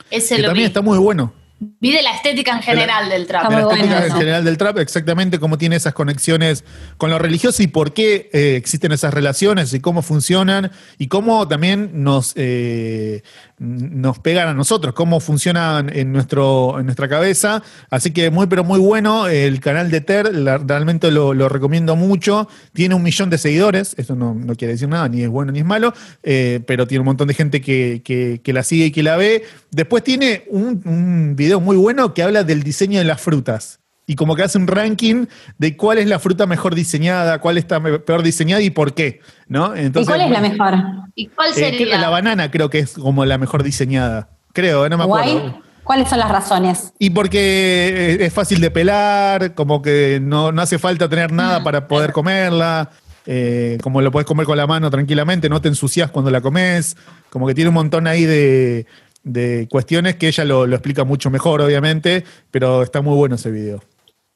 Ese 0.09 0.35
que 0.35 0.43
también 0.43 0.67
está 0.67 0.81
muy 0.81 0.97
bueno. 0.97 1.33
Vi 1.63 1.91
de 1.91 2.01
la 2.01 2.15
estética 2.15 2.53
en 2.53 2.63
general 2.63 3.07
del 3.07 3.27
trap. 3.27 3.51
la 3.51 3.61
estética 3.61 4.05
en 4.07 4.13
general 4.13 4.43
del 4.43 4.57
trap, 4.57 4.79
exactamente 4.79 5.37
cómo 5.37 5.59
tiene 5.59 5.75
esas 5.75 5.93
conexiones 5.93 6.63
con 6.97 7.11
lo 7.11 7.19
religioso 7.19 7.61
y 7.61 7.67
por 7.67 7.93
qué 7.93 8.31
eh, 8.33 8.55
existen 8.55 8.91
esas 8.93 9.13
relaciones 9.13 9.71
y 9.75 9.79
cómo 9.79 10.01
funcionan 10.01 10.71
y 10.97 11.07
cómo 11.07 11.47
también 11.47 12.03
nos, 12.03 12.33
eh, 12.35 13.21
nos 13.61 14.17
pegan 14.17 14.47
a 14.47 14.55
nosotros, 14.55 14.95
cómo 14.95 15.19
funcionan 15.19 15.95
en, 15.95 16.11
nuestro, 16.11 16.79
en 16.79 16.85
nuestra 16.85 17.07
cabeza. 17.07 17.61
Así 17.91 18.09
que 18.09 18.31
muy, 18.31 18.47
pero 18.47 18.63
muy 18.63 18.79
bueno. 18.79 19.27
El 19.27 19.59
canal 19.59 19.91
de 19.91 20.01
Ter, 20.01 20.25
realmente 20.65 21.11
lo, 21.11 21.47
recomiendo 21.47 21.95
mucho. 21.95 22.47
Tiene 22.73 22.95
un 22.95 23.03
millón 23.03 23.29
de 23.29 23.37
seguidores, 23.37 23.93
eso 23.99 24.15
no, 24.15 24.35
quiere 24.55 24.73
decir 24.73 24.89
nada, 24.89 25.07
ni 25.07 25.21
es 25.21 25.29
bueno 25.29 25.51
ni 25.51 25.59
es 25.59 25.65
malo, 25.65 25.93
eh, 26.23 26.61
pero 26.65 26.87
tiene 26.87 27.01
un 27.01 27.05
montón 27.05 27.27
de 27.27 27.35
gente 27.35 27.61
que, 27.61 28.41
la 28.45 28.63
sigue 28.63 28.85
y 28.85 28.91
que 28.91 29.03
la 29.03 29.15
ve. 29.15 29.43
Después 29.69 30.03
tiene 30.03 30.43
un, 30.49 30.81
un 30.83 31.35
video 31.35 31.59
muy 31.59 31.77
bueno 31.77 32.15
que 32.15 32.23
habla 32.23 32.43
del 32.43 32.63
diseño 32.63 32.97
de 32.97 33.05
las 33.05 33.21
frutas 33.21 33.79
y 34.07 34.15
como 34.15 34.35
que 34.35 34.43
hace 34.43 34.57
un 34.57 34.67
ranking 34.67 35.27
de 35.59 35.77
cuál 35.77 35.99
es 35.99 36.07
la 36.07 36.19
fruta 36.19 36.47
mejor 36.47 36.73
diseñada, 36.73 37.39
cuál 37.39 37.57
está 37.57 37.79
peor 37.81 38.23
diseñada 38.23 38.61
y 38.61 38.71
por 38.71 38.93
qué, 38.93 39.21
¿no? 39.47 39.75
¿Y 39.75 39.81
Entonces, 39.81 40.07
cuál 40.07 40.21
es 40.21 40.31
la 40.31 40.41
mejor? 40.41 40.73
¿Y 41.15 41.27
cuál 41.27 41.51
eh, 41.51 41.53
sería? 41.53 41.97
la 41.97 42.09
banana 42.09 42.51
creo 42.51 42.69
que 42.69 42.79
es 42.79 42.93
como 42.93 43.25
la 43.25 43.37
mejor 43.37 43.63
diseñada. 43.63 44.29
Creo, 44.53 44.85
eh, 44.85 44.89
no 44.89 44.97
me 44.97 45.03
acuerdo. 45.03 45.39
Guay. 45.39 45.55
¿Cuáles 45.83 46.09
son 46.09 46.19
las 46.19 46.29
razones? 46.29 46.93
Y 46.99 47.09
porque 47.09 47.39
eh, 47.39 48.25
es 48.25 48.33
fácil 48.33 48.61
de 48.61 48.71
pelar, 48.71 49.55
como 49.55 49.81
que 49.81 50.19
no, 50.21 50.51
no 50.51 50.61
hace 50.61 50.77
falta 50.77 51.09
tener 51.09 51.31
nada 51.31 51.63
para 51.63 51.87
poder 51.87 52.11
comerla, 52.11 52.91
eh, 53.25 53.77
como 53.81 54.01
lo 54.01 54.11
puedes 54.11 54.27
comer 54.27 54.45
con 54.45 54.57
la 54.57 54.67
mano 54.67 54.89
tranquilamente, 54.89 55.49
no 55.49 55.61
te 55.61 55.69
ensucias 55.69 56.11
cuando 56.11 56.31
la 56.31 56.41
comes, 56.41 56.95
como 57.29 57.47
que 57.47 57.55
tiene 57.55 57.69
un 57.69 57.75
montón 57.75 58.07
ahí 58.07 58.25
de, 58.25 58.85
de 59.23 59.67
cuestiones 59.69 60.15
que 60.15 60.27
ella 60.27 60.45
lo, 60.45 60.67
lo 60.67 60.75
explica 60.75 61.03
mucho 61.03 61.29
mejor, 61.29 61.61
obviamente, 61.61 62.23
pero 62.51 62.83
está 62.83 63.01
muy 63.01 63.15
bueno 63.15 63.35
ese 63.35 63.49
video. 63.51 63.81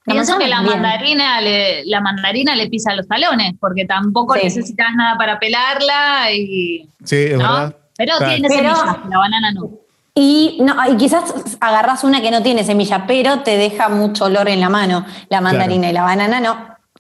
Pienso 0.05 0.37
que 0.37 0.47
la 0.47 0.61
Bien. 0.61 0.73
mandarina, 0.81 1.41
le, 1.41 1.83
la 1.85 1.99
mandarina 1.99 2.55
le 2.55 2.69
pisa 2.69 2.93
los 2.93 3.07
talones, 3.07 3.53
porque 3.59 3.85
tampoco 3.85 4.35
Sí. 4.35 4.41
necesitas 4.43 4.87
nada 4.95 5.17
para 5.17 5.39
pelarla 5.39 6.31
y. 6.31 6.87
Sí, 7.03 7.15
es 7.15 7.31
¿no? 7.31 7.37
verdad. 7.39 7.75
Pero 7.97 8.17
Claro. 8.17 8.33
tiene 8.33 8.47
Pero- 8.49 8.75
semillas, 8.75 8.97
la 9.09 9.17
banana 9.17 9.51
no. 9.51 9.69
Y, 10.13 10.59
no, 10.61 10.75
y 10.91 10.95
quizás 10.95 11.33
agarras 11.59 12.03
una 12.05 12.21
que 12.21 12.31
no 12.31 12.41
tiene 12.41 12.63
semilla, 12.63 13.05
pero 13.05 13.39
te 13.41 13.57
deja 13.57 13.89
mucho 13.89 14.25
olor 14.25 14.47
en 14.47 14.61
la 14.61 14.69
mano, 14.69 15.05
la 15.29 15.41
mandarina 15.41 15.89
y 15.89 15.93
la 15.93 16.03
banana 16.03 16.39
no. 16.39 16.57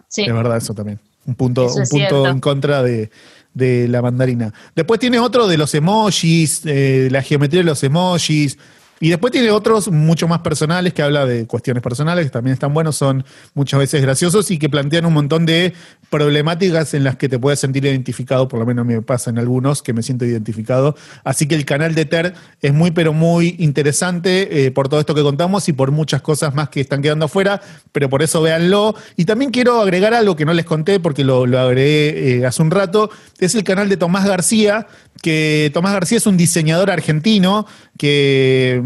Sí. 0.07 0.23
Es 0.23 0.33
verdad 0.33 0.57
eso 0.57 0.73
también. 0.73 0.99
Un 1.25 1.35
punto, 1.35 1.65
Eso 1.67 1.77
un 1.77 1.83
es 1.83 1.89
punto 1.89 2.27
en 2.27 2.39
contra 2.39 2.83
de, 2.83 3.09
de 3.53 3.87
la 3.87 4.01
mandarina. 4.01 4.53
Después 4.75 4.99
tiene 4.99 5.19
otro 5.19 5.47
de 5.47 5.57
los 5.57 5.73
emojis, 5.75 6.61
eh, 6.65 7.07
la 7.09 7.21
geometría 7.21 7.61
de 7.61 7.65
los 7.65 7.83
emojis. 7.83 8.57
Y 8.99 9.09
después 9.09 9.33
tiene 9.33 9.51
otros 9.51 9.89
mucho 9.91 10.27
más 10.27 10.39
personales 10.39 10.93
que 10.93 11.01
habla 11.01 11.25
de 11.25 11.45
cuestiones 11.47 11.83
personales 11.83 12.25
que 12.25 12.31
también 12.31 12.53
están 12.53 12.73
buenos, 12.73 12.95
son 12.95 13.25
muchas 13.53 13.79
veces 13.79 14.01
graciosos 14.01 14.49
y 14.51 14.57
que 14.57 14.69
plantean 14.69 15.05
un 15.05 15.13
montón 15.13 15.45
de 15.45 15.73
problemáticas 16.09 16.93
en 16.93 17.03
las 17.03 17.17
que 17.17 17.27
te 17.27 17.37
puedes 17.37 17.59
sentir 17.59 17.83
identificado, 17.83 18.47
por 18.47 18.59
lo 18.59 18.65
menos 18.65 18.85
me 18.85 19.01
pasa 19.01 19.29
en 19.31 19.37
algunos 19.37 19.81
que 19.81 19.91
me 19.91 20.01
siento 20.01 20.23
identificado. 20.23 20.95
Así 21.25 21.45
que 21.45 21.55
el 21.55 21.65
canal 21.65 21.93
de 21.93 22.05
Ter 22.05 22.33
es 22.61 22.73
muy 22.73 22.91
pero 22.91 23.11
muy 23.11 23.55
interesante 23.59 24.65
eh, 24.65 24.71
por 24.71 24.87
todo 24.87 24.99
esto 25.01 25.13
que 25.13 25.23
contamos 25.23 25.67
y 25.67 25.73
por 25.73 25.91
muchas 25.91 26.21
cosas 26.21 26.55
más 26.55 26.69
que 26.69 26.79
están 26.79 27.01
quedando 27.01 27.25
afuera, 27.25 27.61
pero 27.91 28.09
por 28.09 28.23
eso 28.23 28.41
véanlo. 28.41 28.95
Y 29.17 29.25
también 29.25 29.51
quiero 29.51 29.81
agregar 29.81 30.13
algo 30.13 30.37
que 30.37 30.45
no 30.45 30.53
les 30.53 30.65
conté 30.65 31.01
porque 31.01 31.25
lo, 31.25 31.45
lo 31.45 31.59
agregué 31.59 32.37
eh, 32.37 32.45
hace 32.45 32.61
un 32.61 32.71
rato, 32.71 33.09
es 33.39 33.55
el 33.55 33.63
canal 33.65 33.89
de 33.89 33.97
Tomás 33.97 34.25
García, 34.25 34.87
que 35.21 35.71
Tomás 35.73 35.93
García 35.93 36.17
es 36.17 36.27
un 36.27 36.37
diseñador 36.37 36.91
argentino 36.91 37.65
que, 37.97 38.81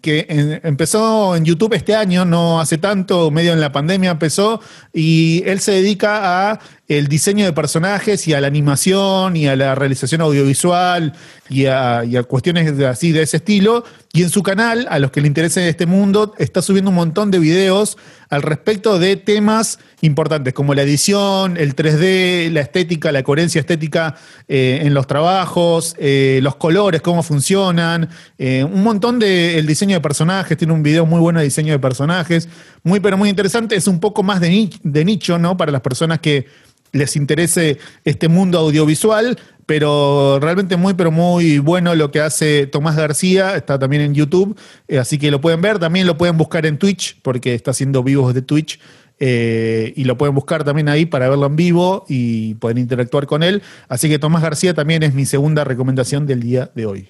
que 0.00 0.26
empezó 0.62 1.36
en 1.36 1.44
YouTube 1.44 1.74
este 1.74 1.94
año, 1.94 2.24
no 2.24 2.60
hace 2.60 2.78
tanto, 2.78 3.30
medio 3.30 3.52
en 3.52 3.60
la 3.60 3.72
pandemia 3.72 4.12
empezó, 4.12 4.60
y 4.92 5.42
él 5.46 5.60
se 5.60 5.72
dedica 5.72 6.50
a 6.50 6.60
el 6.86 7.08
diseño 7.08 7.46
de 7.46 7.52
personajes 7.54 8.28
y 8.28 8.34
a 8.34 8.40
la 8.40 8.46
animación 8.46 9.36
y 9.36 9.46
a 9.46 9.56
la 9.56 9.74
realización 9.74 10.20
audiovisual 10.20 11.14
y 11.48 11.66
a, 11.66 12.02
cuestiones 12.28 12.78
así 12.80 13.12
de 13.12 13.22
ese 13.22 13.38
estilo. 13.38 13.84
Y 14.12 14.22
en 14.22 14.28
su 14.30 14.42
canal, 14.42 14.86
a 14.90 14.98
los 14.98 15.10
que 15.10 15.20
le 15.22 15.26
interese 15.26 15.66
este 15.68 15.86
mundo, 15.86 16.34
está 16.38 16.60
subiendo 16.60 16.90
un 16.90 16.96
montón 16.96 17.30
de 17.30 17.38
videos 17.38 17.96
al 18.28 18.42
respecto 18.42 18.98
de 18.98 19.16
temas 19.16 19.78
importantes 20.02 20.52
como 20.52 20.74
la 20.74 20.82
edición, 20.82 21.56
el 21.56 21.74
3D, 21.74 22.50
la 22.50 22.60
estética, 22.60 23.12
la 23.12 23.22
coherencia 23.22 23.60
estética 23.60 24.16
eh, 24.46 24.80
en 24.82 24.92
los 24.92 25.06
trabajos, 25.06 25.94
eh, 25.98 26.40
los 26.42 26.56
colores, 26.56 27.00
cómo 27.00 27.22
funcionan, 27.22 28.08
eh, 28.38 28.62
un 28.62 28.82
montón 28.82 29.18
de 29.18 29.58
el 29.58 29.66
diseño 29.66 29.94
de 29.96 30.00
personajes, 30.00 30.56
tiene 30.58 30.72
un 30.72 30.82
video 30.82 31.06
muy 31.06 31.20
bueno 31.20 31.38
de 31.38 31.46
diseño 31.46 31.72
de 31.72 31.78
personajes, 31.78 32.48
muy 32.82 33.00
pero 33.00 33.16
muy 33.16 33.28
interesante, 33.30 33.74
es 33.76 33.86
un 33.88 34.00
poco 34.00 34.22
más 34.22 34.40
de, 34.40 34.50
ni- 34.50 34.70
de 34.82 35.04
nicho, 35.04 35.38
¿no? 35.38 35.56
Para 35.56 35.72
las 35.72 35.80
personas 35.80 36.18
que 36.20 36.46
les 36.94 37.16
interese 37.16 37.78
este 38.04 38.28
mundo 38.28 38.58
audiovisual, 38.58 39.38
pero 39.66 40.38
realmente 40.40 40.76
muy, 40.76 40.94
pero 40.94 41.10
muy 41.10 41.58
bueno 41.58 41.94
lo 41.94 42.10
que 42.10 42.20
hace 42.20 42.66
Tomás 42.66 42.96
García, 42.96 43.56
está 43.56 43.78
también 43.78 44.02
en 44.02 44.14
YouTube, 44.14 44.58
eh, 44.88 44.98
así 44.98 45.18
que 45.18 45.30
lo 45.30 45.40
pueden 45.40 45.60
ver, 45.60 45.78
también 45.78 46.06
lo 46.06 46.16
pueden 46.16 46.38
buscar 46.38 46.64
en 46.64 46.78
Twitch, 46.78 47.20
porque 47.20 47.54
está 47.54 47.72
haciendo 47.72 48.02
vivos 48.02 48.32
de 48.32 48.42
Twitch, 48.42 48.80
eh, 49.18 49.92
y 49.96 50.04
lo 50.04 50.16
pueden 50.16 50.34
buscar 50.34 50.64
también 50.64 50.88
ahí 50.88 51.04
para 51.04 51.28
verlo 51.28 51.46
en 51.46 51.56
vivo 51.56 52.04
y 52.08 52.54
pueden 52.54 52.78
interactuar 52.78 53.26
con 53.26 53.42
él, 53.42 53.62
así 53.88 54.08
que 54.08 54.18
Tomás 54.18 54.42
García 54.42 54.72
también 54.72 55.02
es 55.02 55.14
mi 55.14 55.26
segunda 55.26 55.64
recomendación 55.64 56.26
del 56.26 56.40
día 56.40 56.70
de 56.74 56.86
hoy. 56.86 57.08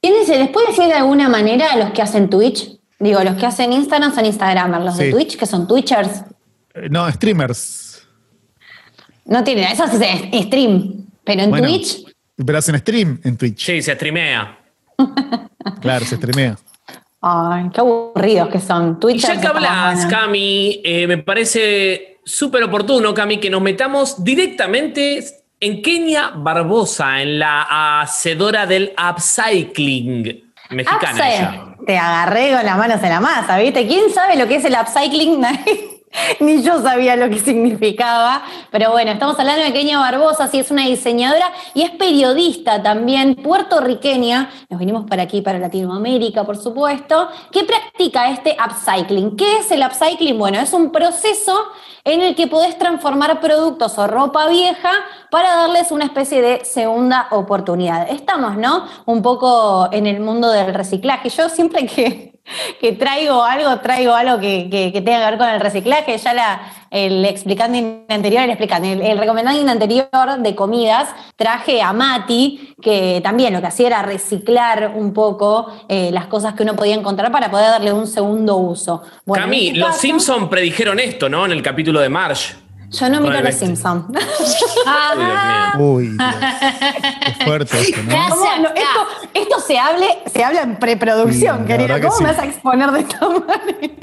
¿Quiénes 0.00 0.26
se 0.26 0.38
les 0.38 0.50
puede 0.50 0.68
decir 0.68 0.84
de 0.84 0.92
alguna 0.92 1.28
manera 1.28 1.72
a 1.72 1.76
los 1.76 1.90
que 1.90 2.02
hacen 2.02 2.28
Twitch? 2.28 2.78
Digo, 3.00 3.22
los 3.24 3.34
que 3.36 3.46
hacen 3.46 3.72
Instagram 3.72 4.14
son 4.14 4.26
Instagramers, 4.26 4.84
los 4.84 4.96
de. 4.96 5.10
Twitch, 5.10 5.36
que 5.36 5.46
son 5.46 5.66
Twitchers. 5.66 6.22
Eh, 6.74 6.88
no, 6.90 7.10
streamers. 7.10 7.93
No 9.26 9.42
tienen, 9.44 9.64
eso 9.64 9.84
es 9.84 10.44
stream. 10.46 11.06
Pero 11.24 11.42
en 11.42 11.50
Bueno, 11.50 11.66
Twitch, 11.68 12.04
Pero 12.44 12.58
hacen 12.58 12.78
stream 12.78 13.20
en 13.24 13.36
Twitch. 13.36 13.64
Sí, 13.64 13.82
se 13.82 13.94
streamea. 13.94 14.58
Claro, 15.80 16.04
se 16.04 16.16
streamea. 16.16 16.56
ay, 17.22 17.70
qué 17.72 17.80
aburridos 17.80 18.48
que 18.50 18.60
son. 18.60 18.96
Y 18.98 19.00
Twitchers 19.00 19.34
ya 19.36 19.40
que 19.40 19.46
hablas. 19.46 20.04
Cami, 20.06 20.82
eh, 20.84 21.06
me 21.06 21.18
parece 21.18 22.18
súper 22.22 22.62
oportuno, 22.64 23.14
Cami, 23.14 23.38
que 23.38 23.48
nos 23.48 23.62
metamos 23.62 24.22
directamente 24.22 25.24
en 25.60 25.80
Kenia 25.80 26.32
Barbosa, 26.36 27.22
en 27.22 27.38
la 27.38 28.02
hacedora 28.02 28.66
del 28.66 28.92
upcycling 29.10 30.52
mexicana. 30.70 31.10
Upside. 31.12 31.86
Te 31.86 31.96
agarré 31.96 32.52
con 32.54 32.64
las 32.66 32.76
manos 32.76 33.02
en 33.02 33.08
la 33.08 33.20
masa, 33.20 33.58
¿viste? 33.58 33.86
¿Quién 33.86 34.10
sabe 34.12 34.36
lo 34.36 34.46
que 34.46 34.56
es 34.56 34.64
el 34.66 34.74
upcycling? 34.74 35.42
Ni 36.40 36.62
yo 36.62 36.80
sabía 36.80 37.16
lo 37.16 37.28
que 37.28 37.38
significaba. 37.38 38.42
Pero 38.70 38.90
bueno, 38.90 39.12
estamos 39.12 39.38
hablando 39.38 39.64
de 39.64 39.72
Kenia 39.72 39.98
Barbosa, 39.98 40.48
sí, 40.48 40.58
es 40.58 40.70
una 40.70 40.82
diseñadora 40.82 41.52
y 41.74 41.82
es 41.82 41.90
periodista 41.90 42.82
también, 42.82 43.36
puertorriqueña. 43.36 44.50
Nos 44.68 44.80
vinimos 44.80 45.06
para 45.06 45.24
aquí, 45.24 45.42
para 45.42 45.58
Latinoamérica, 45.58 46.44
por 46.44 46.56
supuesto, 46.56 47.28
que 47.50 47.64
practica 47.64 48.30
este 48.30 48.56
upcycling. 48.64 49.36
¿Qué 49.36 49.58
es 49.58 49.70
el 49.70 49.84
upcycling? 49.84 50.38
Bueno, 50.38 50.60
es 50.60 50.72
un 50.72 50.90
proceso 50.92 51.58
en 52.04 52.20
el 52.20 52.34
que 52.34 52.46
podés 52.46 52.78
transformar 52.78 53.40
productos 53.40 53.98
o 53.98 54.06
ropa 54.06 54.46
vieja 54.48 54.90
para 55.30 55.56
darles 55.56 55.90
una 55.90 56.04
especie 56.04 56.42
de 56.42 56.64
segunda 56.64 57.28
oportunidad. 57.30 58.10
Estamos, 58.10 58.56
¿no? 58.56 58.86
Un 59.06 59.22
poco 59.22 59.88
en 59.90 60.06
el 60.06 60.20
mundo 60.20 60.50
del 60.50 60.74
reciclaje. 60.74 61.30
Yo 61.30 61.48
siempre 61.48 61.86
que, 61.86 62.33
que 62.80 62.92
traigo 62.92 63.42
algo, 63.42 63.78
traigo 63.80 64.14
algo 64.14 64.38
que, 64.40 64.68
que- 64.70 64.92
que 64.92 65.00
tenga 65.00 65.18
que 65.24 65.30
ver 65.30 65.38
con 65.38 65.48
el 65.48 65.60
reciclaje. 65.60 66.16
Ya 66.18 66.34
la, 66.34 66.60
el 66.90 67.24
explicante 67.24 68.04
anterior, 68.08 68.42
el 68.44 68.50
explicante, 68.50 68.92
el, 68.92 69.02
el 69.02 69.18
recomendante 69.18 69.68
anterior 69.70 70.08
de 70.38 70.54
comidas, 70.54 71.08
traje 71.36 71.82
a 71.82 71.92
Mati, 71.92 72.74
que 72.80 73.20
también 73.22 73.52
lo 73.52 73.60
que 73.60 73.66
hacía 73.68 73.86
era 73.88 74.02
reciclar 74.02 74.92
un 74.94 75.12
poco 75.12 75.66
eh, 75.88 76.10
las 76.12 76.26
cosas 76.26 76.54
que 76.54 76.62
uno 76.62 76.76
podía 76.76 76.94
encontrar 76.94 77.32
para 77.32 77.50
poder 77.50 77.70
darle 77.70 77.92
un 77.92 78.06
segundo 78.06 78.56
uso. 78.56 79.02
Bueno, 79.24 79.44
en 79.44 79.50
Cami, 79.50 79.66
este 79.68 79.78
los 79.80 79.96
Simpsons 79.96 80.48
predijeron 80.48 81.00
esto, 81.00 81.28
¿no? 81.28 81.44
En 81.46 81.52
el 81.52 81.62
capítulo 81.62 82.00
de 82.00 82.08
Marge. 82.08 82.54
Yo 82.98 83.08
no 83.08 83.20
miro 83.20 83.40
los 83.40 83.54
Simpsons. 83.54 84.04
Ah, 84.86 85.74
Uy, 85.78 86.08
Dios. 86.08 86.34
Qué 87.38 87.44
fuerte 87.44 87.80
esto. 87.80 88.00
Esto, 88.00 89.06
esto 89.32 89.60
se, 89.60 89.78
hable, 89.78 90.06
se 90.32 90.44
habla 90.44 90.62
en 90.62 90.76
preproducción, 90.76 91.60
Sí, 91.60 91.66
querida. 91.66 91.96
que 92.00 92.06
¿Cómo 92.06 92.20
me 92.20 92.28
sí. 92.28 92.34
vas 92.34 92.38
a 92.38 92.46
exponer 92.46 92.90
de 92.90 93.00
esta 93.00 93.28
manera? 93.28 93.94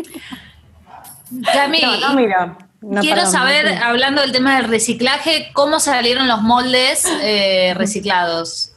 Cami, 1.54 1.82
No, 1.82 1.98
no 2.10 2.14
miro. 2.16 2.58
No, 2.82 3.00
quiero 3.02 3.18
perdón, 3.18 3.32
saber, 3.32 3.76
no. 3.80 3.86
hablando 3.86 4.22
del 4.22 4.32
tema 4.32 4.56
del 4.58 4.66
reciclaje, 4.66 5.52
cómo 5.54 5.80
salieron 5.80 6.28
los 6.28 6.42
moldes 6.42 7.06
eh, 7.22 7.74
reciclados. 7.78 8.71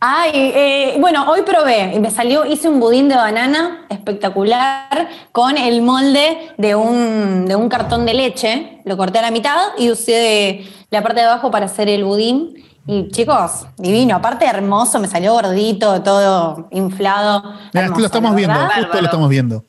Ay, 0.00 0.30
eh, 0.34 0.96
bueno, 1.00 1.30
hoy 1.30 1.42
probé 1.42 1.94
y 1.94 1.98
me 2.00 2.10
salió, 2.10 2.44
hice 2.44 2.68
un 2.68 2.80
budín 2.80 3.08
de 3.08 3.16
banana 3.16 3.86
espectacular 3.88 5.08
con 5.32 5.56
el 5.58 5.82
molde 5.82 6.52
de 6.56 6.74
un, 6.74 7.46
de 7.46 7.56
un 7.56 7.68
cartón 7.68 8.06
de 8.06 8.14
leche. 8.14 8.80
Lo 8.84 8.96
corté 8.96 9.18
a 9.18 9.22
la 9.22 9.30
mitad 9.30 9.56
y 9.76 9.90
usé 9.90 10.64
la 10.90 11.02
parte 11.02 11.20
de 11.20 11.26
abajo 11.26 11.50
para 11.50 11.66
hacer 11.66 11.88
el 11.88 12.04
budín. 12.04 12.54
Y 12.86 13.08
chicos, 13.10 13.66
divino. 13.76 14.16
Aparte 14.16 14.46
hermoso, 14.46 14.98
me 14.98 15.08
salió 15.08 15.34
gordito, 15.34 16.00
todo 16.02 16.68
inflado. 16.70 17.42
Mira, 17.74 17.84
Hermoso, 17.84 18.00
lo 18.00 18.06
estamos 18.06 18.34
viendo, 18.34 18.54
verdad. 18.54 18.68
justo 18.68 18.80
Bárbaro. 18.82 19.00
lo 19.00 19.06
estamos 19.06 19.28
viendo. 19.28 19.64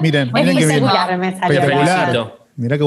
Miren, 0.00 0.30
miren 0.32 0.56
qué 0.56 0.66
bien. 0.66 0.70
espectacular 0.84 1.18
me 1.18 1.38
salió. 1.38 1.60
Espectacular. 1.60 2.37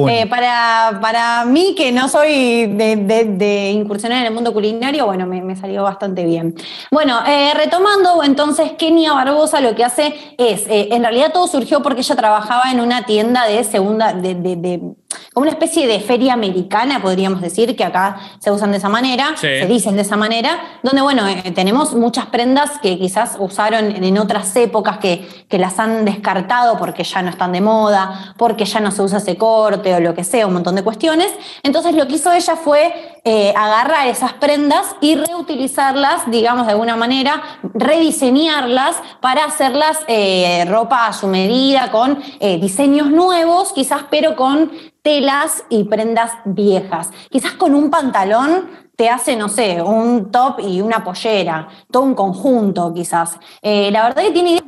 Eh, 0.09 0.27
para, 0.27 0.99
para 1.01 1.45
mí, 1.45 1.73
que 1.77 1.91
no 1.93 2.09
soy 2.09 2.67
de, 2.67 2.97
de- 2.97 3.71
incursionar 3.71 4.19
en 4.19 4.25
el 4.27 4.33
mundo 4.33 4.51
culinario, 4.53 5.05
bueno, 5.05 5.25
me, 5.25 5.55
salió 5.55 5.83
bastante 5.83 6.25
bien. 6.25 6.53
Bueno, 6.91 7.19
eh, 7.25 7.53
retomando, 7.55 8.21
entonces, 8.23 8.73
Kenia 8.73 9.13
Barbosa 9.13 9.61
lo 9.61 9.73
que 9.73 9.85
hace 9.85 10.13
es, 10.37 10.67
eh, 10.67 10.89
en 10.91 11.01
realidad 11.03 11.31
todo 11.31 11.47
surgió 11.47 11.81
porque 11.81 12.01
ella 12.01 12.15
trabajaba 12.15 12.63
en 12.71 12.81
una 12.81 13.05
tienda 13.05 13.45
de 13.45 13.63
segunda, 13.63 14.11
de- 14.13 14.35
de 14.35 14.81
como 15.33 15.43
una 15.43 15.51
especie 15.51 15.87
de 15.87 15.99
feria 15.99 16.33
americana, 16.33 17.01
podríamos 17.01 17.41
decir, 17.41 17.75
que 17.75 17.83
acá 17.83 18.17
se 18.39 18.51
usan 18.51 18.71
de 18.71 18.77
esa 18.77 18.89
manera, 18.89 19.29
Sí. 19.35 19.47
se 19.47 19.65
dicen 19.65 19.95
de 19.95 20.01
esa 20.01 20.17
manera, 20.17 20.59
donde, 20.83 21.01
bueno, 21.01 21.27
eh, 21.27 21.51
tenemos 21.53 21.93
muchas 21.93 22.25
prendas 22.27 22.79
que 22.81 22.97
quizás 22.99 23.35
usaron 23.39 23.91
en 24.03 24.17
otras 24.17 24.55
épocas 24.55 24.97
que, 24.97 25.27
que 25.47 25.57
las 25.57 25.79
han 25.79 26.05
descartado 26.05 26.77
porque 26.77 27.03
ya 27.03 27.21
no 27.21 27.29
están 27.29 27.51
de 27.51 27.61
moda, 27.61 28.33
porque 28.37 28.65
ya 28.65 28.79
no 28.79 28.91
se 28.91 29.01
usa 29.01 29.17
ese 29.19 29.37
corte 29.37 29.93
o 29.95 29.99
lo 29.99 30.13
que 30.13 30.23
sea, 30.23 30.47
un 30.47 30.53
montón 30.53 30.75
de 30.75 30.83
cuestiones. 30.83 31.31
Entonces 31.63 31.95
lo 31.95 32.07
que 32.07 32.15
hizo 32.15 32.31
ella 32.31 32.55
fue 32.55 33.20
eh, 33.23 33.53
agarrar 33.55 34.07
esas 34.07 34.33
prendas 34.33 34.95
y 34.99 35.15
reutilizarlas, 35.15 36.31
digamos, 36.31 36.65
de 36.65 36.71
alguna 36.71 36.95
manera, 36.95 37.59
rediseñarlas 37.75 38.95
para 39.19 39.45
hacerlas 39.45 39.99
eh, 40.07 40.65
ropa 40.67 41.05
a 41.05 41.13
su 41.13 41.27
medida, 41.27 41.91
con 41.91 42.19
eh, 42.39 42.57
diseños 42.59 43.11
nuevos, 43.11 43.73
quizás, 43.73 44.05
pero 44.09 44.35
con 44.35 44.71
telas 45.03 45.63
y 45.69 45.83
prendas 45.83 46.31
viejas. 46.45 47.11
Quizás 47.29 47.51
con 47.53 47.75
un 47.75 47.91
pantalón 47.91 48.69
te 48.95 49.07
hace, 49.07 49.35
no 49.35 49.49
sé, 49.49 49.83
un 49.83 50.31
top 50.31 50.59
y 50.59 50.81
una 50.81 51.03
pollera, 51.03 51.67
todo 51.91 52.01
un 52.03 52.15
conjunto 52.15 52.91
quizás. 52.91 53.39
La 53.61 54.03
verdad 54.03 54.23
que 54.23 54.31
tiene 54.31 54.51
ideas 54.51 54.63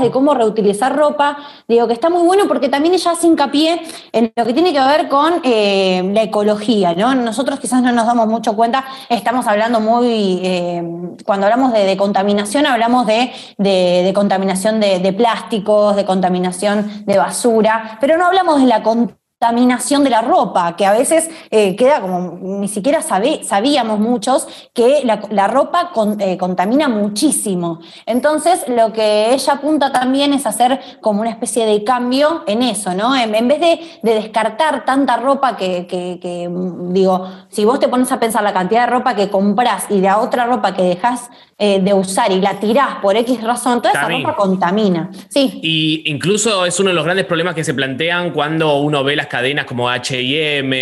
de 0.00 0.10
cómo 0.10 0.34
reutilizar 0.34 0.94
ropa, 0.94 1.38
digo 1.68 1.86
que 1.86 1.92
está 1.94 2.10
muy 2.10 2.22
bueno 2.26 2.44
porque 2.48 2.68
también 2.68 2.92
ella 2.94 3.12
hace 3.12 3.28
hincapié 3.28 3.80
en 4.12 4.32
lo 4.36 4.44
que 4.44 4.52
tiene 4.52 4.72
que 4.72 4.80
ver 4.80 5.08
con 5.08 5.34
eh, 5.44 6.02
la 6.12 6.22
ecología, 6.24 6.94
¿no? 6.94 7.14
Nosotros 7.14 7.60
quizás 7.60 7.82
no 7.82 7.92
nos 7.92 8.04
damos 8.06 8.26
mucho 8.26 8.54
cuenta, 8.56 8.84
estamos 9.08 9.46
hablando 9.46 9.80
muy, 9.80 10.40
eh, 10.42 10.82
cuando 11.24 11.46
hablamos 11.46 11.72
de, 11.72 11.96
contaminación, 11.96 12.66
hablamos 12.66 13.06
de, 13.06 13.32
de- 13.58 14.02
de 14.04 14.12
contaminación 14.12 14.80
de, 14.80 14.98
de 14.98 15.12
plásticos, 15.12 15.96
de 15.96 16.04
contaminación 16.04 17.04
de 17.06 17.16
basura, 17.18 17.96
pero 18.00 18.18
no 18.18 18.26
hablamos 18.26 18.60
de 18.60 18.66
la 18.66 18.82
contaminación 18.82 19.25
de 19.40 20.10
la 20.10 20.22
ropa, 20.22 20.76
que 20.76 20.86
a 20.86 20.92
veces 20.92 21.28
eh, 21.50 21.76
queda 21.76 22.00
como, 22.00 22.38
ni 22.40 22.68
siquiera 22.68 23.02
sabe- 23.02 23.44
sabíamos 23.44 23.98
muchos 24.00 24.48
que 24.72 25.02
la, 25.04 25.20
la 25.30 25.46
ropa 25.46 25.90
con- 25.92 26.18
eh, 26.20 26.38
contamina 26.38 26.88
muchísimo. 26.88 27.80
Entonces, 28.06 28.64
lo 28.68 28.92
que 28.94 29.34
ella 29.34 29.52
apunta 29.52 29.92
también 29.92 30.32
es 30.32 30.46
hacer 30.46 30.80
como 31.02 31.20
una 31.20 31.30
especie 31.30 31.66
de 31.66 31.84
cambio 31.84 32.44
en 32.46 32.62
eso, 32.62 32.94
¿no? 32.94 33.14
En, 33.14 33.34
en 33.34 33.46
vez 33.46 33.60
de, 33.60 33.80
de 34.02 34.14
descartar 34.14 34.84
tanta 34.86 35.18
ropa 35.18 35.56
que, 35.56 35.86
que- 35.86 36.18
que, 36.20 36.48
mm, 36.48 36.92
digo, 36.94 37.28
si 37.50 37.64
vos 37.66 37.78
te 37.78 37.88
pones 37.88 38.10
a 38.12 38.18
pensar 38.18 38.42
la 38.42 38.54
cantidad 38.54 38.86
de 38.86 38.92
ropa 38.92 39.14
que 39.14 39.28
comprás 39.28 39.86
y 39.90 39.98
la 40.00 40.18
otra 40.18 40.46
ropa 40.46 40.72
que 40.74 40.82
dejás 40.82 41.28
eh, 41.58 41.80
de 41.80 41.94
usar 41.94 42.32
y 42.32 42.40
la 42.40 42.58
tirás 42.60 42.96
por 43.00 43.16
X 43.16 43.42
razón, 43.42 43.80
toda 43.80 43.90
esa 43.92 44.08
ropa 44.08 44.36
contamina. 44.36 45.10
Sí. 45.30 45.58
Y 45.62 46.02
incluso 46.10 46.66
es 46.66 46.78
uno 46.80 46.90
de 46.90 46.94
los 46.94 47.04
grandes 47.04 47.24
problemas 47.26 47.54
que 47.54 47.64
se 47.64 47.72
plantean 47.74 48.30
cuando 48.32 48.78
uno 48.80 49.02
ve 49.04 49.16
las 49.16 49.25
cadenas 49.26 49.66
como 49.66 49.88
HM 49.88 50.72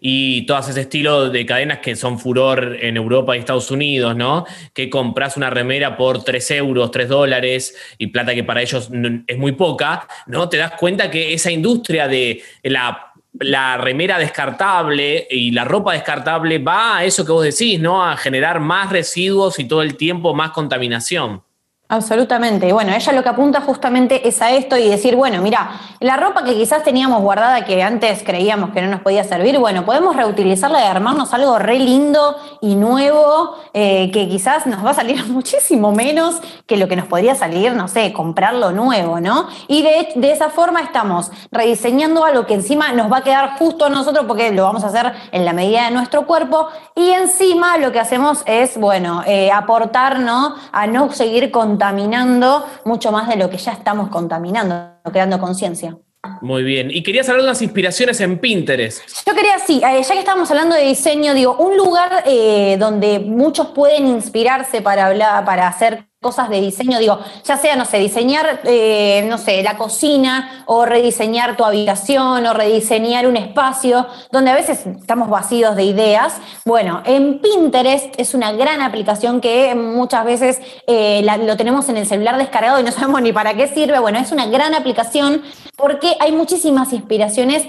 y 0.00 0.46
todas 0.46 0.68
ese 0.68 0.82
estilo 0.82 1.30
de 1.30 1.46
cadenas 1.46 1.78
que 1.78 1.96
son 1.96 2.18
furor 2.18 2.76
en 2.80 2.96
Europa 2.96 3.36
y 3.36 3.40
Estados 3.40 3.70
Unidos, 3.70 4.16
¿no? 4.16 4.46
Que 4.72 4.90
compras 4.90 5.36
una 5.36 5.50
remera 5.50 5.96
por 5.96 6.24
3 6.24 6.50
euros, 6.52 6.90
3 6.90 7.08
dólares 7.08 7.76
y 7.98 8.08
plata 8.08 8.34
que 8.34 8.44
para 8.44 8.62
ellos 8.62 8.90
es 9.26 9.38
muy 9.38 9.52
poca, 9.52 10.06
¿no? 10.26 10.48
Te 10.48 10.56
das 10.56 10.72
cuenta 10.72 11.10
que 11.10 11.32
esa 11.32 11.50
industria 11.50 12.08
de 12.08 12.42
la 12.62 13.04
la 13.40 13.76
remera 13.76 14.18
descartable 14.18 15.26
y 15.30 15.50
la 15.52 15.64
ropa 15.64 15.92
descartable 15.92 16.58
va 16.58 16.98
a 16.98 17.04
eso 17.04 17.24
que 17.24 17.32
vos 17.32 17.44
decís, 17.44 17.78
¿no? 17.78 18.04
A 18.04 18.16
generar 18.16 18.58
más 18.58 18.90
residuos 18.90 19.58
y 19.58 19.64
todo 19.66 19.82
el 19.82 19.96
tiempo 19.96 20.34
más 20.34 20.50
contaminación. 20.50 21.42
Absolutamente. 21.90 22.70
Bueno, 22.70 22.92
ella 22.94 23.12
lo 23.14 23.22
que 23.22 23.30
apunta 23.30 23.62
justamente 23.62 24.28
es 24.28 24.42
a 24.42 24.50
esto 24.50 24.76
y 24.76 24.88
decir, 24.88 25.16
bueno, 25.16 25.40
mira, 25.40 25.70
la 26.00 26.18
ropa 26.18 26.44
que 26.44 26.54
quizás 26.54 26.84
teníamos 26.84 27.22
guardada 27.22 27.64
que 27.64 27.82
antes 27.82 28.22
creíamos 28.22 28.70
que 28.70 28.82
no 28.82 28.88
nos 28.88 29.00
podía 29.00 29.24
servir, 29.24 29.58
bueno, 29.58 29.86
podemos 29.86 30.14
reutilizarla 30.14 30.82
y 30.82 30.86
armarnos 30.86 31.32
algo 31.32 31.58
re 31.58 31.78
lindo 31.78 32.36
y 32.60 32.74
nuevo 32.74 33.54
eh, 33.72 34.10
que 34.12 34.28
quizás 34.28 34.66
nos 34.66 34.84
va 34.84 34.90
a 34.90 34.94
salir 34.94 35.24
muchísimo 35.28 35.90
menos 35.90 36.42
que 36.66 36.76
lo 36.76 36.88
que 36.88 36.96
nos 36.96 37.06
podría 37.06 37.34
salir, 37.34 37.72
no 37.72 37.88
sé, 37.88 38.12
comprarlo 38.12 38.70
nuevo, 38.70 39.18
¿no? 39.18 39.48
Y 39.66 39.80
de, 39.80 40.08
de 40.14 40.30
esa 40.30 40.50
forma 40.50 40.82
estamos 40.82 41.30
rediseñando 41.50 42.22
algo 42.22 42.44
que 42.44 42.52
encima 42.52 42.92
nos 42.92 43.10
va 43.10 43.18
a 43.18 43.22
quedar 43.22 43.56
justo 43.58 43.86
a 43.86 43.88
nosotros 43.88 44.26
porque 44.28 44.52
lo 44.52 44.64
vamos 44.64 44.84
a 44.84 44.88
hacer 44.88 45.14
en 45.32 45.46
la 45.46 45.54
medida 45.54 45.86
de 45.86 45.92
nuestro 45.92 46.26
cuerpo 46.26 46.68
y 46.94 47.12
encima 47.12 47.78
lo 47.78 47.92
que 47.92 48.00
hacemos 48.00 48.42
es, 48.44 48.76
bueno, 48.78 49.22
eh, 49.26 49.50
aportar, 49.50 50.20
¿no? 50.20 50.54
A 50.70 50.86
no 50.86 51.10
seguir 51.12 51.50
contaminando 51.78 52.66
mucho 52.84 53.12
más 53.12 53.28
de 53.28 53.36
lo 53.36 53.48
que 53.48 53.56
ya 53.56 53.72
estamos 53.72 54.08
contaminando, 54.08 54.94
creando 55.12 55.38
conciencia. 55.38 55.96
Muy 56.42 56.64
bien. 56.64 56.90
Y 56.90 57.04
querías 57.04 57.28
hablar 57.28 57.42
de 57.42 57.50
unas 57.50 57.62
inspiraciones 57.62 58.20
en 58.20 58.38
Pinterest. 58.38 59.02
Yo 59.24 59.32
quería, 59.32 59.56
sí, 59.60 59.76
eh, 59.76 60.02
ya 60.02 60.14
que 60.14 60.18
estamos 60.18 60.50
hablando 60.50 60.74
de 60.74 60.82
diseño, 60.82 61.32
digo, 61.34 61.56
un 61.56 61.76
lugar 61.76 62.24
eh, 62.26 62.76
donde 62.80 63.20
muchos 63.20 63.68
pueden 63.68 64.08
inspirarse 64.08 64.82
para 64.82 65.06
hablar, 65.06 65.44
para 65.44 65.68
hacer 65.68 66.07
cosas 66.20 66.48
de 66.48 66.60
diseño, 66.60 66.98
digo, 66.98 67.20
ya 67.44 67.56
sea, 67.56 67.76
no 67.76 67.84
sé, 67.84 67.98
diseñar, 67.98 68.60
eh, 68.64 69.24
no 69.28 69.38
sé, 69.38 69.62
la 69.62 69.76
cocina, 69.76 70.64
o 70.66 70.84
rediseñar 70.84 71.56
tu 71.56 71.64
habitación, 71.64 72.44
o 72.44 72.54
rediseñar 72.54 73.28
un 73.28 73.36
espacio, 73.36 74.04
donde 74.32 74.50
a 74.50 74.56
veces 74.56 74.84
estamos 74.84 75.30
vacíos 75.30 75.76
de 75.76 75.84
ideas. 75.84 76.40
Bueno, 76.64 77.02
en 77.04 77.38
Pinterest 77.38 78.18
es 78.18 78.34
una 78.34 78.50
gran 78.50 78.82
aplicación 78.82 79.40
que 79.40 79.76
muchas 79.76 80.24
veces 80.24 80.60
eh, 80.88 81.24
lo 81.40 81.56
tenemos 81.56 81.88
en 81.88 81.96
el 81.96 82.06
celular 82.06 82.36
descargado 82.36 82.80
y 82.80 82.82
no 82.82 82.90
sabemos 82.92 83.22
ni 83.22 83.32
para 83.32 83.54
qué 83.54 83.68
sirve. 83.68 84.00
Bueno, 84.00 84.18
es 84.18 84.32
una 84.32 84.46
gran 84.46 84.74
aplicación 84.74 85.42
porque 85.76 86.16
hay 86.18 86.32
muchísimas 86.32 86.92
inspiraciones 86.92 87.64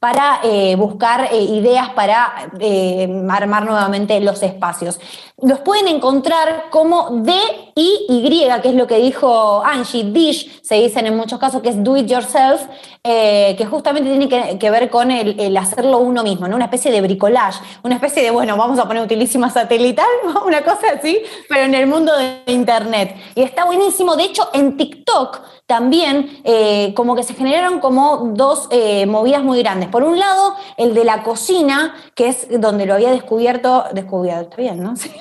para 0.00 0.40
eh, 0.44 0.76
buscar 0.76 1.28
eh, 1.32 1.42
ideas 1.42 1.88
para 1.90 2.50
eh, 2.60 3.08
armar 3.28 3.64
nuevamente 3.64 4.20
los 4.20 4.42
espacios. 4.44 5.00
Los 5.42 5.58
pueden 5.60 5.88
encontrar 5.88 6.66
como 6.70 7.10
D-I-Y, 7.10 8.48
que 8.62 8.68
es 8.68 8.74
lo 8.74 8.86
que 8.86 8.98
dijo 8.98 9.62
Angie, 9.64 10.04
Dish, 10.04 10.62
se 10.62 10.76
dicen 10.76 11.06
en 11.06 11.16
muchos 11.16 11.40
casos 11.40 11.62
que 11.62 11.70
es 11.70 11.82
do 11.82 11.96
it 11.96 12.06
yourself, 12.06 12.62
que 13.02 13.66
justamente 13.70 14.10
tiene 14.10 14.58
que, 14.58 14.70
ver 14.70 14.90
con 14.90 15.10
el, 15.10 15.56
hacerlo 15.56 15.98
uno 15.98 16.24
mismo, 16.24 16.46
una 16.46 16.64
especie 16.64 16.90
de 16.90 17.00
bricolage, 17.00 17.60
una 17.84 17.94
especie 17.94 18.22
de, 18.22 18.30
bueno, 18.32 18.56
vamos 18.56 18.80
a 18.80 18.86
poner 18.86 19.02
utilísima 19.02 19.48
satelital, 19.48 20.06
una 20.44 20.62
cosa 20.62 20.88
así, 20.98 21.22
pero 21.48 21.62
en 21.62 21.74
el 21.74 21.86
mundo 21.86 22.16
de 22.16 22.42
Internet. 22.46 23.16
Y 23.36 23.42
está 23.42 23.64
buenísimo, 23.64 24.16
de 24.16 24.24
hecho 24.24 24.48
en 24.52 24.76
TikTok 24.76 25.40
también 25.68 26.40
eh, 26.44 26.94
como 26.96 27.14
que 27.14 27.22
se 27.22 27.34
generaron 27.34 27.78
como 27.78 28.30
dos 28.32 28.68
eh, 28.70 29.04
movidas 29.04 29.42
muy 29.42 29.58
grandes. 29.58 29.90
Por 29.90 30.02
un 30.02 30.18
lado, 30.18 30.56
el 30.78 30.94
de 30.94 31.04
la 31.04 31.22
cocina, 31.22 31.94
que 32.14 32.28
es 32.28 32.48
donde 32.58 32.86
lo 32.86 32.94
había 32.94 33.10
descubierto, 33.10 33.84
descubierto, 33.92 34.42
está 34.44 34.56
bien, 34.56 34.82
¿no? 34.82 34.94
Sí. 35.06 35.12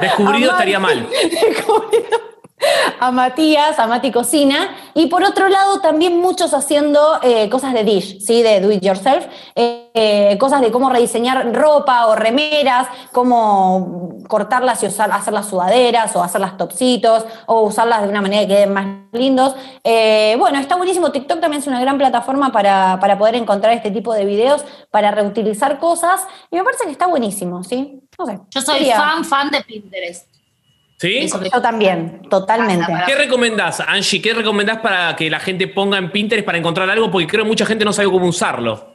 Descubrido 0.00 0.50
estaría 0.50 0.80
mal. 0.80 1.08
Descubrido 1.30 2.27
a 3.00 3.10
Matías, 3.10 3.78
a 3.78 3.86
Mati 3.86 4.10
Cocina, 4.10 4.74
y 4.94 5.06
por 5.06 5.22
otro 5.22 5.48
lado 5.48 5.80
también 5.80 6.20
muchos 6.20 6.54
haciendo 6.54 7.18
eh, 7.22 7.48
cosas 7.48 7.72
de 7.72 7.84
dish, 7.84 8.20
¿sí? 8.20 8.42
de 8.42 8.60
do 8.60 8.70
it 8.70 8.82
yourself, 8.82 9.26
eh, 9.54 9.90
eh, 9.94 10.38
cosas 10.38 10.60
de 10.60 10.70
cómo 10.70 10.90
rediseñar 10.90 11.54
ropa 11.54 12.06
o 12.06 12.14
remeras, 12.14 12.88
cómo 13.12 14.18
cortarlas 14.28 14.82
y 14.82 14.86
usar, 14.86 15.10
hacer 15.12 15.32
las 15.32 15.48
sudaderas 15.48 16.14
o 16.16 16.22
hacer 16.22 16.40
las 16.40 16.56
topsitos 16.56 17.24
o 17.46 17.62
usarlas 17.62 18.02
de 18.02 18.08
una 18.08 18.20
manera 18.20 18.42
que 18.42 18.48
queden 18.48 18.72
más 18.72 18.86
lindos. 19.12 19.54
Bueno, 19.84 20.58
está 20.58 20.76
buenísimo, 20.76 21.10
TikTok 21.10 21.40
también 21.40 21.62
es 21.62 21.66
una 21.66 21.80
gran 21.80 21.98
plataforma 21.98 22.52
para, 22.52 22.98
para 23.00 23.18
poder 23.18 23.34
encontrar 23.36 23.72
este 23.72 23.90
tipo 23.90 24.12
de 24.12 24.24
videos, 24.24 24.64
para 24.90 25.10
reutilizar 25.10 25.78
cosas, 25.78 26.26
y 26.50 26.56
me 26.56 26.64
parece 26.64 26.84
que 26.84 26.90
está 26.90 27.06
buenísimo, 27.06 27.64
¿sí? 27.64 28.00
No 28.18 28.26
sé. 28.26 28.40
Yo 28.50 28.60
soy 28.60 28.84
fan, 28.90 29.24
fan 29.24 29.50
de 29.50 29.62
Pinterest. 29.62 30.37
¿Sí? 30.98 31.18
Eso 31.18 31.38
que- 31.38 31.48
Yo 31.50 31.62
también, 31.62 32.22
totalmente. 32.28 32.92
¿Qué 33.06 33.14
recomendás, 33.14 33.80
Angie? 33.80 34.20
¿Qué 34.20 34.34
recomendás 34.34 34.78
para 34.78 35.14
que 35.14 35.30
la 35.30 35.38
gente 35.38 35.68
ponga 35.68 35.96
en 35.96 36.10
Pinterest 36.10 36.44
para 36.44 36.58
encontrar 36.58 36.90
algo? 36.90 37.10
Porque 37.10 37.26
creo 37.28 37.44
que 37.44 37.48
mucha 37.48 37.64
gente 37.66 37.84
no 37.84 37.92
sabe 37.92 38.10
cómo 38.10 38.26
usarlo. 38.26 38.94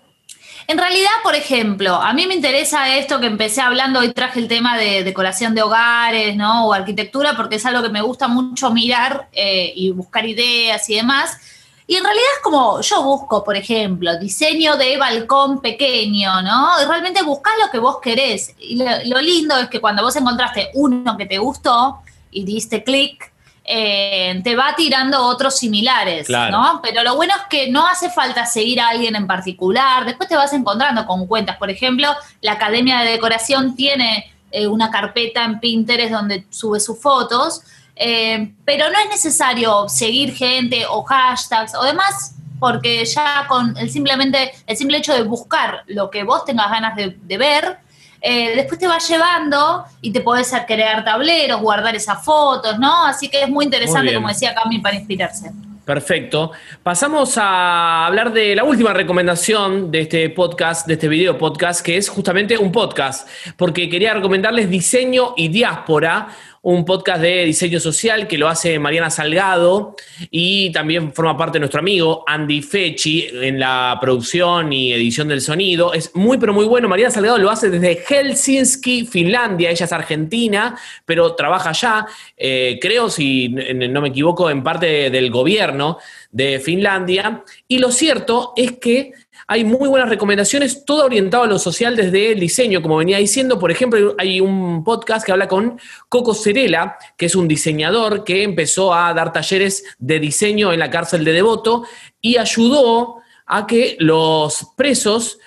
En 0.67 0.77
realidad, 0.77 1.09
por 1.23 1.35
ejemplo, 1.35 1.93
a 1.95 2.13
mí 2.13 2.25
me 2.25 2.35
interesa 2.35 2.95
esto 2.95 3.19
que 3.19 3.27
empecé 3.27 3.59
hablando, 3.61 3.99
hoy 3.99 4.13
traje 4.13 4.39
el 4.39 4.47
tema 4.47 4.77
de 4.77 5.03
decoración 5.03 5.53
de 5.55 5.61
hogares, 5.61 6.35
¿no? 6.37 6.67
O 6.67 6.73
arquitectura, 6.73 7.35
porque 7.35 7.55
es 7.55 7.65
algo 7.65 7.81
que 7.83 7.89
me 7.89 8.01
gusta 8.01 8.27
mucho 8.29 8.71
mirar 8.71 9.27
eh, 9.33 9.73
y 9.75 9.91
buscar 9.91 10.25
ideas 10.25 10.89
y 10.89 10.95
demás. 10.95 11.37
Y 11.85 11.95
en 11.95 12.03
realidad 12.03 12.25
es 12.37 12.41
como 12.41 12.81
yo 12.81 13.03
busco, 13.03 13.43
por 13.43 13.57
ejemplo, 13.57 14.17
diseño 14.17 14.77
de 14.77 14.97
balcón 14.97 15.61
pequeño, 15.61 16.41
¿no? 16.41 16.81
Y 16.81 16.85
realmente 16.85 17.23
buscas 17.23 17.53
lo 17.63 17.69
que 17.69 17.79
vos 17.79 17.97
querés. 18.01 18.55
Y 18.59 18.77
lo, 18.77 18.85
lo 19.05 19.21
lindo 19.21 19.57
es 19.57 19.67
que 19.67 19.81
cuando 19.81 20.01
vos 20.01 20.15
encontraste 20.15 20.69
uno 20.75 21.17
que 21.17 21.25
te 21.25 21.37
gustó 21.37 21.99
y 22.31 22.43
diste 22.45 22.83
clic, 22.83 23.33
eh, 23.65 24.41
te 24.43 24.55
va 24.57 24.73
tirando 24.75 25.21
otros 25.25 25.57
similares, 25.57 26.27
Claro. 26.27 26.51
¿no? 26.51 26.79
Pero 26.83 27.01
lo 27.03 27.15
bueno 27.15 27.33
es 27.33 27.43
que 27.49 27.71
no 27.71 27.87
hace 27.87 28.09
falta 28.09 28.45
seguir 28.45 28.81
a 28.81 28.89
alguien 28.89 29.15
en 29.15 29.25
particular. 29.25 30.05
Después 30.05 30.27
te 30.27 30.35
vas 30.35 30.51
encontrando 30.53 31.05
con 31.05 31.27
cuentas. 31.27 31.57
Por 31.57 31.69
ejemplo, 31.69 32.09
la 32.41 32.53
Academia 32.53 32.99
de 32.99 33.11
Decoración 33.11 33.75
tiene 33.75 34.31
eh, 34.51 34.67
una 34.67 34.91
carpeta 34.91 35.45
en 35.45 35.59
Pinterest 35.59 36.11
donde 36.11 36.45
sube 36.49 36.79
sus 36.79 36.99
fotos. 36.99 37.61
Eh, 37.95 38.53
pero 38.65 38.89
no 38.89 38.99
es 38.99 39.09
necesario 39.09 39.87
seguir 39.87 40.33
gente 40.33 40.85
o 40.89 41.03
hashtags 41.03 41.75
o 41.75 41.83
demás. 41.83 42.35
porque 42.59 43.03
ya 43.03 43.45
con 43.49 43.75
el 43.77 43.89
simplemente 43.89 44.53
el 44.65 44.77
simple 44.77 44.97
hecho 44.97 45.13
de 45.13 45.23
buscar 45.23 45.83
lo 45.87 46.09
que 46.09 46.23
vos 46.23 46.45
tengas 46.45 46.69
ganas 46.69 46.95
de, 46.95 47.37
ver, 47.37 47.77
eh, 48.21 48.55
después 48.55 48.79
te 48.79 48.87
va 48.87 48.99
llevando 48.99 49.83
y 49.99 50.13
te 50.13 50.21
podés 50.21 50.53
crear 50.65 51.03
tableros, 51.03 51.59
guardar 51.59 51.93
esas 51.93 52.23
fotos, 52.23 52.79
¿no? 52.79 53.05
Así 53.05 53.27
que 53.27 53.43
es 53.43 53.49
muy 53.49 53.65
interesante, 53.65 54.13
como 54.13 54.29
decía 54.29 54.55
Cami, 54.55 54.79
para 54.79 54.95
inspirarse. 54.95 55.51
Perfecto. 55.85 56.51
Pasamos 56.81 57.37
a 57.37 58.05
hablar 58.05 58.31
de 58.31 58.55
la 58.55 58.63
última 58.63 58.93
recomendación 58.93 59.91
de 59.91 60.01
este 60.01 60.29
podcast, 60.29 60.87
de 60.87 60.93
este 60.93 61.09
video 61.09 61.37
podcast, 61.37 61.85
que 61.85 61.97
es 61.97 62.07
justamente 62.07 62.57
un 62.57 62.71
podcast, 62.71 63.27
porque 63.57 63.89
quería 63.89 64.13
recomendarles 64.13 64.69
Diseño 64.69 65.33
y 65.35 65.49
Diáspora, 65.49 66.29
un 66.63 66.85
podcast 66.85 67.21
de 67.21 67.43
diseño 67.43 67.77
social 67.77 68.25
que 68.25 68.37
lo 68.37 68.47
hace 68.47 68.79
Mariana 68.79 69.09
Salgado 69.09 69.97
y 70.31 70.71
también 70.71 71.11
forma 71.13 71.35
parte 71.35 71.57
de 71.57 71.59
nuestro 71.59 71.81
amigo 71.81 72.23
Andy 72.25 72.61
Fechi 72.61 73.27
en 73.33 73.59
la 73.59 73.97
producción 73.99 74.71
y 74.71 74.93
edición 74.93 75.27
del 75.27 75.41
sonido. 75.41 75.93
Es 75.93 76.15
muy, 76.15 76.37
pero 76.37 76.53
muy 76.53 76.65
bueno. 76.65 76.87
Mariana 76.87 77.11
Salgado 77.11 77.37
lo 77.37 77.49
hace 77.49 77.69
desde 77.69 77.97
Helsinki, 77.97 79.05
Finlandia. 79.05 79.71
Ella 79.71 79.83
es 79.85 79.91
argentina, 79.91 80.79
pero 81.05 81.35
trabaja 81.35 81.71
allá, 81.71 82.05
eh, 82.37 82.79
creo, 82.81 83.09
si 83.09 83.49
no 83.49 84.01
me 84.01 84.07
equivoco, 84.07 84.49
en 84.49 84.63
parte 84.63 85.09
del 85.09 85.31
gobierno 85.31 85.97
de 86.31 86.61
Finlandia. 86.61 87.43
Y 87.67 87.79
lo 87.79 87.91
cierto 87.91 88.53
es 88.55 88.71
que 88.79 89.11
hay 89.47 89.63
muy 89.63 89.87
buenas 89.87 90.09
recomendaciones, 90.09 90.85
todo 90.85 91.05
orientado 91.05 91.43
a 91.43 91.47
lo 91.47 91.59
social 91.59 91.95
desde 91.95 92.31
el 92.31 92.39
diseño, 92.39 92.81
como 92.81 92.97
venía 92.97 93.17
diciendo. 93.17 93.59
Por 93.59 93.71
ejemplo, 93.71 94.15
hay 94.17 94.39
un 94.39 94.83
podcast 94.83 95.25
que 95.25 95.31
habla 95.31 95.47
con 95.47 95.79
Coco 96.09 96.33
Cerela, 96.33 96.97
que 97.17 97.25
es 97.25 97.35
un 97.35 97.47
diseñador 97.47 98.23
que 98.23 98.43
empezó 98.43 98.93
a 98.93 99.13
dar 99.13 99.33
talleres 99.33 99.83
de 99.99 100.19
diseño 100.19 100.71
en 100.71 100.79
la 100.79 100.89
cárcel 100.89 101.23
de 101.25 101.33
Devoto 101.33 101.83
y 102.21 102.37
ayudó 102.37 103.17
a 103.45 103.67
que 103.67 103.97
los 103.99 104.67
presos 104.75 105.39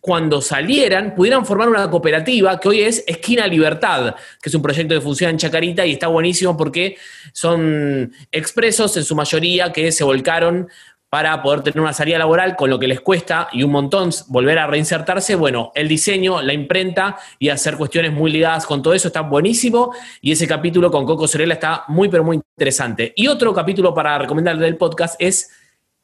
cuando 0.00 0.40
salieran 0.40 1.14
pudieran 1.14 1.44
formar 1.44 1.68
una 1.68 1.90
cooperativa 1.90 2.58
que 2.60 2.68
hoy 2.68 2.80
es 2.82 3.04
Esquina 3.06 3.46
Libertad, 3.46 4.14
que 4.40 4.48
es 4.48 4.54
un 4.54 4.62
proyecto 4.62 4.94
de 4.94 5.00
funciona 5.00 5.30
en 5.30 5.38
Chacarita 5.38 5.84
y 5.84 5.92
está 5.92 6.06
buenísimo 6.06 6.56
porque 6.56 6.96
son 7.32 8.12
expresos 8.30 8.96
en 8.96 9.04
su 9.04 9.14
mayoría 9.16 9.72
que 9.72 9.90
se 9.90 10.04
volcaron 10.04 10.68
para 11.10 11.42
poder 11.42 11.62
tener 11.62 11.80
una 11.80 11.92
salida 11.92 12.18
laboral 12.18 12.54
con 12.54 12.68
lo 12.68 12.78
que 12.78 12.86
les 12.86 13.00
cuesta 13.00 13.48
y 13.52 13.62
un 13.62 13.72
montón 13.72 14.10
volver 14.28 14.58
a 14.58 14.66
reinsertarse, 14.66 15.34
bueno, 15.36 15.72
el 15.74 15.88
diseño, 15.88 16.42
la 16.42 16.52
imprenta 16.52 17.16
y 17.38 17.48
hacer 17.48 17.76
cuestiones 17.76 18.12
muy 18.12 18.30
ligadas 18.30 18.66
con 18.66 18.82
todo 18.82 18.92
eso 18.92 19.08
está 19.08 19.22
buenísimo 19.22 19.94
y 20.20 20.32
ese 20.32 20.46
capítulo 20.46 20.90
con 20.90 21.06
Coco 21.06 21.26
Sorella 21.26 21.54
está 21.54 21.84
muy 21.88 22.08
pero 22.08 22.24
muy 22.24 22.36
interesante. 22.36 23.12
Y 23.16 23.26
otro 23.28 23.54
capítulo 23.54 23.94
para 23.94 24.18
recomendar 24.18 24.58
del 24.58 24.76
podcast 24.76 25.16
es 25.18 25.50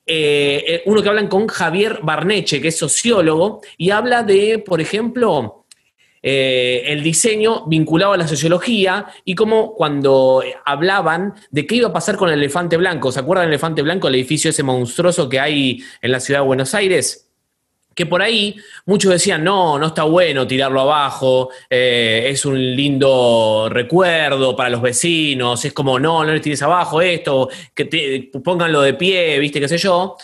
eh, 0.07 0.65
eh, 0.67 0.83
uno 0.87 1.03
que 1.03 1.09
hablan 1.09 1.29
con 1.29 1.47
Javier 1.47 2.01
Barneche, 2.03 2.61
que 2.61 2.69
es 2.69 2.79
sociólogo, 2.79 3.63
y 3.79 3.91
habla 3.91 4.23
de, 4.23 4.59
por 4.59 4.81
ejemplo, 4.81 5.64
eh, 6.27 6.85
el 6.87 7.03
diseño 7.03 7.67
vinculado 7.67 8.15
a 8.15 8.17
la 8.17 8.27
sociología 8.27 9.09
y 9.27 9.35
cómo 9.35 9.75
cuando 9.75 10.43
hablaban 10.65 11.35
de 11.51 11.67
qué 11.67 11.75
iba 11.75 11.89
a 11.89 11.93
pasar 11.93 12.17
con 12.17 12.31
el 12.31 12.39
elefante 12.39 12.79
blanco, 12.79 13.13
¿se 13.13 13.21
acuerdan 13.21 13.45
del 13.45 13.53
elefante 13.53 13.83
blanco, 13.83 14.09
el 14.09 14.15
edificio 14.15 14.49
ese 14.49 14.63
monstruoso 14.63 15.29
que 15.29 15.39
hay 15.39 15.85
en 16.01 16.13
la 16.13 16.21
ciudad 16.21 16.41
de 16.41 16.47
Buenos 16.47 16.75
Aires? 16.75 17.29
que 17.95 18.07
por 18.07 18.23
ahí 18.23 18.57
muchos 18.87 19.13
decían, 19.13 19.45
no, 19.45 19.79
no 19.79 19.89
está 19.89 20.05
bueno 20.05 20.47
tirarlo 20.47 20.81
abajo, 20.81 21.51
eh, 21.71 22.27
es 22.29 22.45
un 22.45 22.59
lindo 22.75 23.69
recuerdo 23.71 24.57
para 24.57 24.71
los 24.71 24.83
vecinos, 24.83 25.65
es 25.65 25.73
como, 25.73 25.99
no, 25.99 26.25
no 26.25 26.33
le 26.33 26.41
tires 26.41 26.63
abajo 26.63 27.01
esto, 27.01 27.49
que 27.75 27.85
te, 27.85 28.31
pónganlo 28.43 28.81
de 28.81 28.95
pie, 28.95 29.39
viste, 29.39 29.61
qué 29.61 29.69
sé 29.69 29.79
yo. 29.79 30.17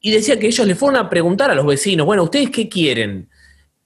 Y 0.00 0.12
decía 0.12 0.38
que 0.38 0.46
ellos 0.46 0.66
le 0.66 0.74
fueron 0.74 0.98
a 0.98 1.10
preguntar 1.10 1.50
a 1.50 1.54
los 1.54 1.66
vecinos, 1.66 2.06
bueno, 2.06 2.22
¿ustedes 2.22 2.50
qué 2.50 2.68
quieren? 2.68 3.28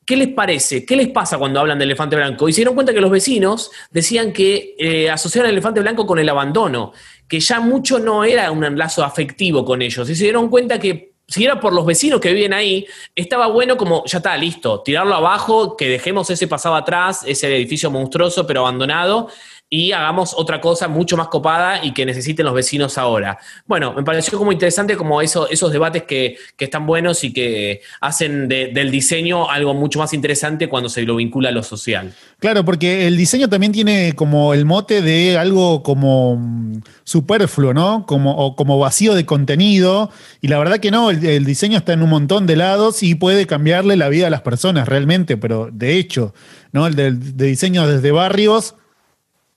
¿Qué 0.07 0.17
les 0.17 0.29
parece? 0.29 0.85
¿Qué 0.85 0.97
les 0.97 1.09
pasa 1.09 1.39
cuando 1.39 1.61
hablan 1.61 1.79
de 1.79 1.85
elefante 1.85 2.17
blanco? 2.17 2.49
Y 2.49 2.53
se 2.53 2.61
dieron 2.61 2.75
cuenta 2.75 2.93
que 2.93 3.01
los 3.01 3.11
vecinos 3.11 3.71
decían 3.91 4.33
que 4.33 4.75
eh, 4.79 5.11
asociaban 5.11 5.49
el 5.49 5.55
elefante 5.55 5.81
blanco 5.81 6.07
con 6.07 6.19
el 6.19 6.29
abandono, 6.29 6.93
que 7.27 7.41
ya 7.41 7.61
mucho 7.61 7.99
no 7.99 8.25
era 8.25 8.51
un 8.51 8.65
enlazo 8.65 9.03
afectivo 9.03 9.65
con 9.65 9.81
ellos. 9.81 10.09
Y 10.11 10.15
se 10.15 10.25
dieron 10.25 10.49
cuenta 10.49 10.79
que 10.79 11.15
si 11.27 11.45
era 11.45 11.59
por 11.59 11.73
los 11.73 11.87
vecinos 11.87 12.21
que 12.21 12.33
viven 12.33 12.53
ahí, 12.53 12.87
estaba 13.15 13.47
bueno 13.47 13.77
como, 13.77 14.05
ya 14.05 14.19
está, 14.19 14.37
listo, 14.37 14.83
tirarlo 14.83 15.15
abajo, 15.15 15.77
que 15.77 15.89
dejemos 15.89 16.29
ese 16.29 16.47
pasado 16.49 16.75
atrás, 16.75 17.25
ese 17.27 17.55
edificio 17.55 17.91
monstruoso 17.91 18.47
pero 18.47 18.61
abandonado, 18.61 19.29
y 19.75 19.91
hagamos 19.91 20.35
otra 20.37 20.61
cosa 20.61 20.87
mucho 20.87 21.17
más 21.17 21.27
copada 21.27 21.85
y 21.85 21.93
que 21.93 22.07
necesiten 22.07 22.47
los 22.47 22.55
vecinos 22.55 22.97
ahora. 22.97 23.39
Bueno, 23.67 23.93
me 23.93 24.05
pareció 24.05 24.39
como 24.39 24.53
interesante 24.53 24.97
como 24.97 25.21
eso, 25.21 25.51
esos 25.51 25.73
debates 25.73 26.05
que, 26.05 26.37
están 26.57 26.87
buenos 26.87 27.25
y 27.25 27.33
que 27.33 27.83
hacen 28.01 28.49
del 28.49 28.91
diseño 28.91 29.51
algo 29.51 29.75
mucho 29.75 29.99
más 29.99 30.15
interesante 30.15 30.69
cuando 30.69 30.89
se 30.89 31.03
lo 31.03 31.17
vincula 31.17 31.49
a 31.49 31.53
lo 31.53 31.65
social. 31.65 32.15
Claro, 32.39 32.65
porque 32.65 33.09
el 33.09 33.17
diseño 33.17 33.49
también 33.49 33.73
tiene 33.73 34.15
como 34.15 34.55
el 34.55 34.65
mote 34.65 35.03
de 35.03 35.37
algo 35.37 35.83
como 35.83 36.37
mm, 36.37 36.81
superfluo, 37.03 37.75
¿no? 37.75 38.07
Como, 38.07 38.31
o 38.37 38.55
como 38.55 38.79
vacío 38.79 39.15
de 39.15 39.27
contenido. 39.27 40.11
Y 40.41 40.49
la 40.49 40.59
verdad 40.59 40.79
que 40.79 40.93
no, 40.93 41.11
el, 41.11 41.45
diseño 41.45 41.79
está 41.79 41.93
en 41.93 42.03
un 42.03 42.11
montón 42.11 42.47
de 42.47 42.55
lados 42.55 43.03
y 43.03 43.17
puede 43.17 43.47
cambiarle 43.49 43.97
la 43.97 44.09
vida 44.09 44.29
a 44.29 44.31
las 44.31 44.43
personas 44.43 44.89
realmente, 44.89 45.37
pero 45.37 45.69
de 45.73 45.99
hecho, 45.99 46.33
¿no? 46.71 46.87
El 46.87 46.95
de, 46.95 47.11
diseño 47.11 47.89
desde 47.89 48.13
barrios 48.13 48.77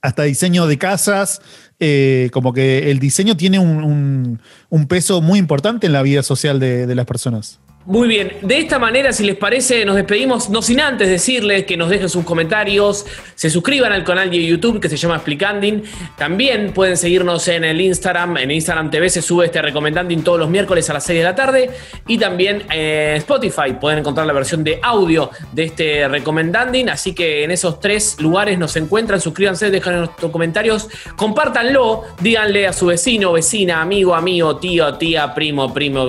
hasta 0.08 0.24
diseño 0.24 0.68
de 0.68 0.78
casas, 0.78 1.42
eh, 1.82 2.30
como 2.32 2.54
que 2.54 2.90
el 2.92 3.00
diseño 3.00 3.36
tiene 3.36 3.60
un, 3.60 4.40
peso 4.88 5.22
muy 5.22 5.38
importante 5.38 5.86
en 5.88 5.94
la 5.94 6.02
vida 6.02 6.24
social 6.24 6.60
de 6.62 6.96
las 6.96 7.06
personas. 7.06 7.60
Muy 7.88 8.10
bien, 8.10 8.34
de 8.42 8.60
esta 8.60 8.80
manera, 8.80 9.14
si 9.14 9.24
les 9.24 9.38
parece, 9.38 9.86
nos 9.86 9.96
despedimos, 9.96 10.50
no 10.50 10.62
sin 10.62 10.82
antes 10.82 11.08
decirles 11.08 11.64
que 11.64 11.78
nos 11.78 11.88
dejen 11.88 12.10
sus 12.10 12.26
comentarios, 12.26 13.06
se 13.34 13.50
suscriban 13.50 13.94
al 13.94 14.04
canal 14.04 14.30
de 14.30 14.46
YouTube 14.46 14.82
que 14.82 14.90
se 14.90 14.98
llama 14.98 15.16
Explicanding. 15.16 15.84
También 16.18 16.74
pueden 16.74 16.98
seguirnos 16.98 17.48
en 17.48 17.64
el 17.64 17.80
Instagram, 17.80 18.36
en 18.40 18.52
Instagram 18.52 18.92
TV 18.92 19.10
se 19.10 19.22
sube 19.22 19.46
este 19.46 19.62
Recomendanding 19.62 20.22
todos 20.22 20.38
los 20.38 20.50
miércoles 20.50 20.90
a 20.90 20.96
las 20.96 21.06
6 21.06 21.20
de 21.20 21.24
la 21.24 21.34
tarde. 21.34 21.70
Y 22.08 22.18
también 22.18 22.66
en 22.70 23.16
Spotify 23.16 23.78
pueden 23.80 24.00
encontrar 24.00 24.28
la 24.28 24.34
versión 24.34 24.66
de 24.66 24.82
audio 24.84 25.30
de 25.54 25.64
este 25.64 26.10
Recomendanding. 26.10 26.90
Así 26.90 27.16
que 27.16 27.46
en 27.46 27.52
esos 27.52 27.80
tres 27.80 28.20
lugares 28.20 28.60
nos 28.60 28.76
encuentran, 28.76 29.22
suscríbanse, 29.22 29.72
dejen 29.72 30.00
nuestros 30.00 30.30
comentarios, 30.30 30.90
compártanlo, 31.16 32.04
díganle 32.20 32.68
a 32.68 32.74
su 32.74 32.88
vecino, 32.88 33.32
vecina, 33.32 33.82
amigo, 33.82 34.14
amigo, 34.14 34.58
tío, 34.58 34.96
tía, 34.96 35.34
primo, 35.34 35.74
primo, 35.74 36.06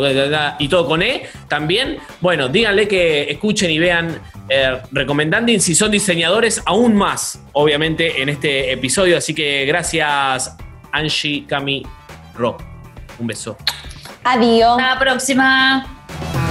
y 0.58 0.66
todo 0.66 0.84
con 0.84 1.02
E. 1.02 1.22
También 1.46 1.67
bien, 1.68 1.98
bueno, 2.20 2.48
díganle 2.48 2.88
que 2.88 3.30
escuchen 3.30 3.70
y 3.70 3.78
vean 3.78 4.20
eh, 4.48 4.78
Recomendanding 4.90 5.60
si 5.60 5.74
son 5.74 5.90
diseñadores 5.90 6.62
aún 6.66 6.96
más, 6.96 7.40
obviamente, 7.52 8.20
en 8.20 8.28
este 8.28 8.72
episodio. 8.72 9.16
Así 9.16 9.34
que 9.34 9.64
gracias, 9.66 10.56
Angie, 10.90 11.44
Cami, 11.46 11.84
Ro. 12.34 12.56
Un 13.18 13.26
beso. 13.26 13.56
Adiós. 14.24 14.78
Hasta 14.80 14.94
la 14.94 14.98
próxima. 14.98 16.47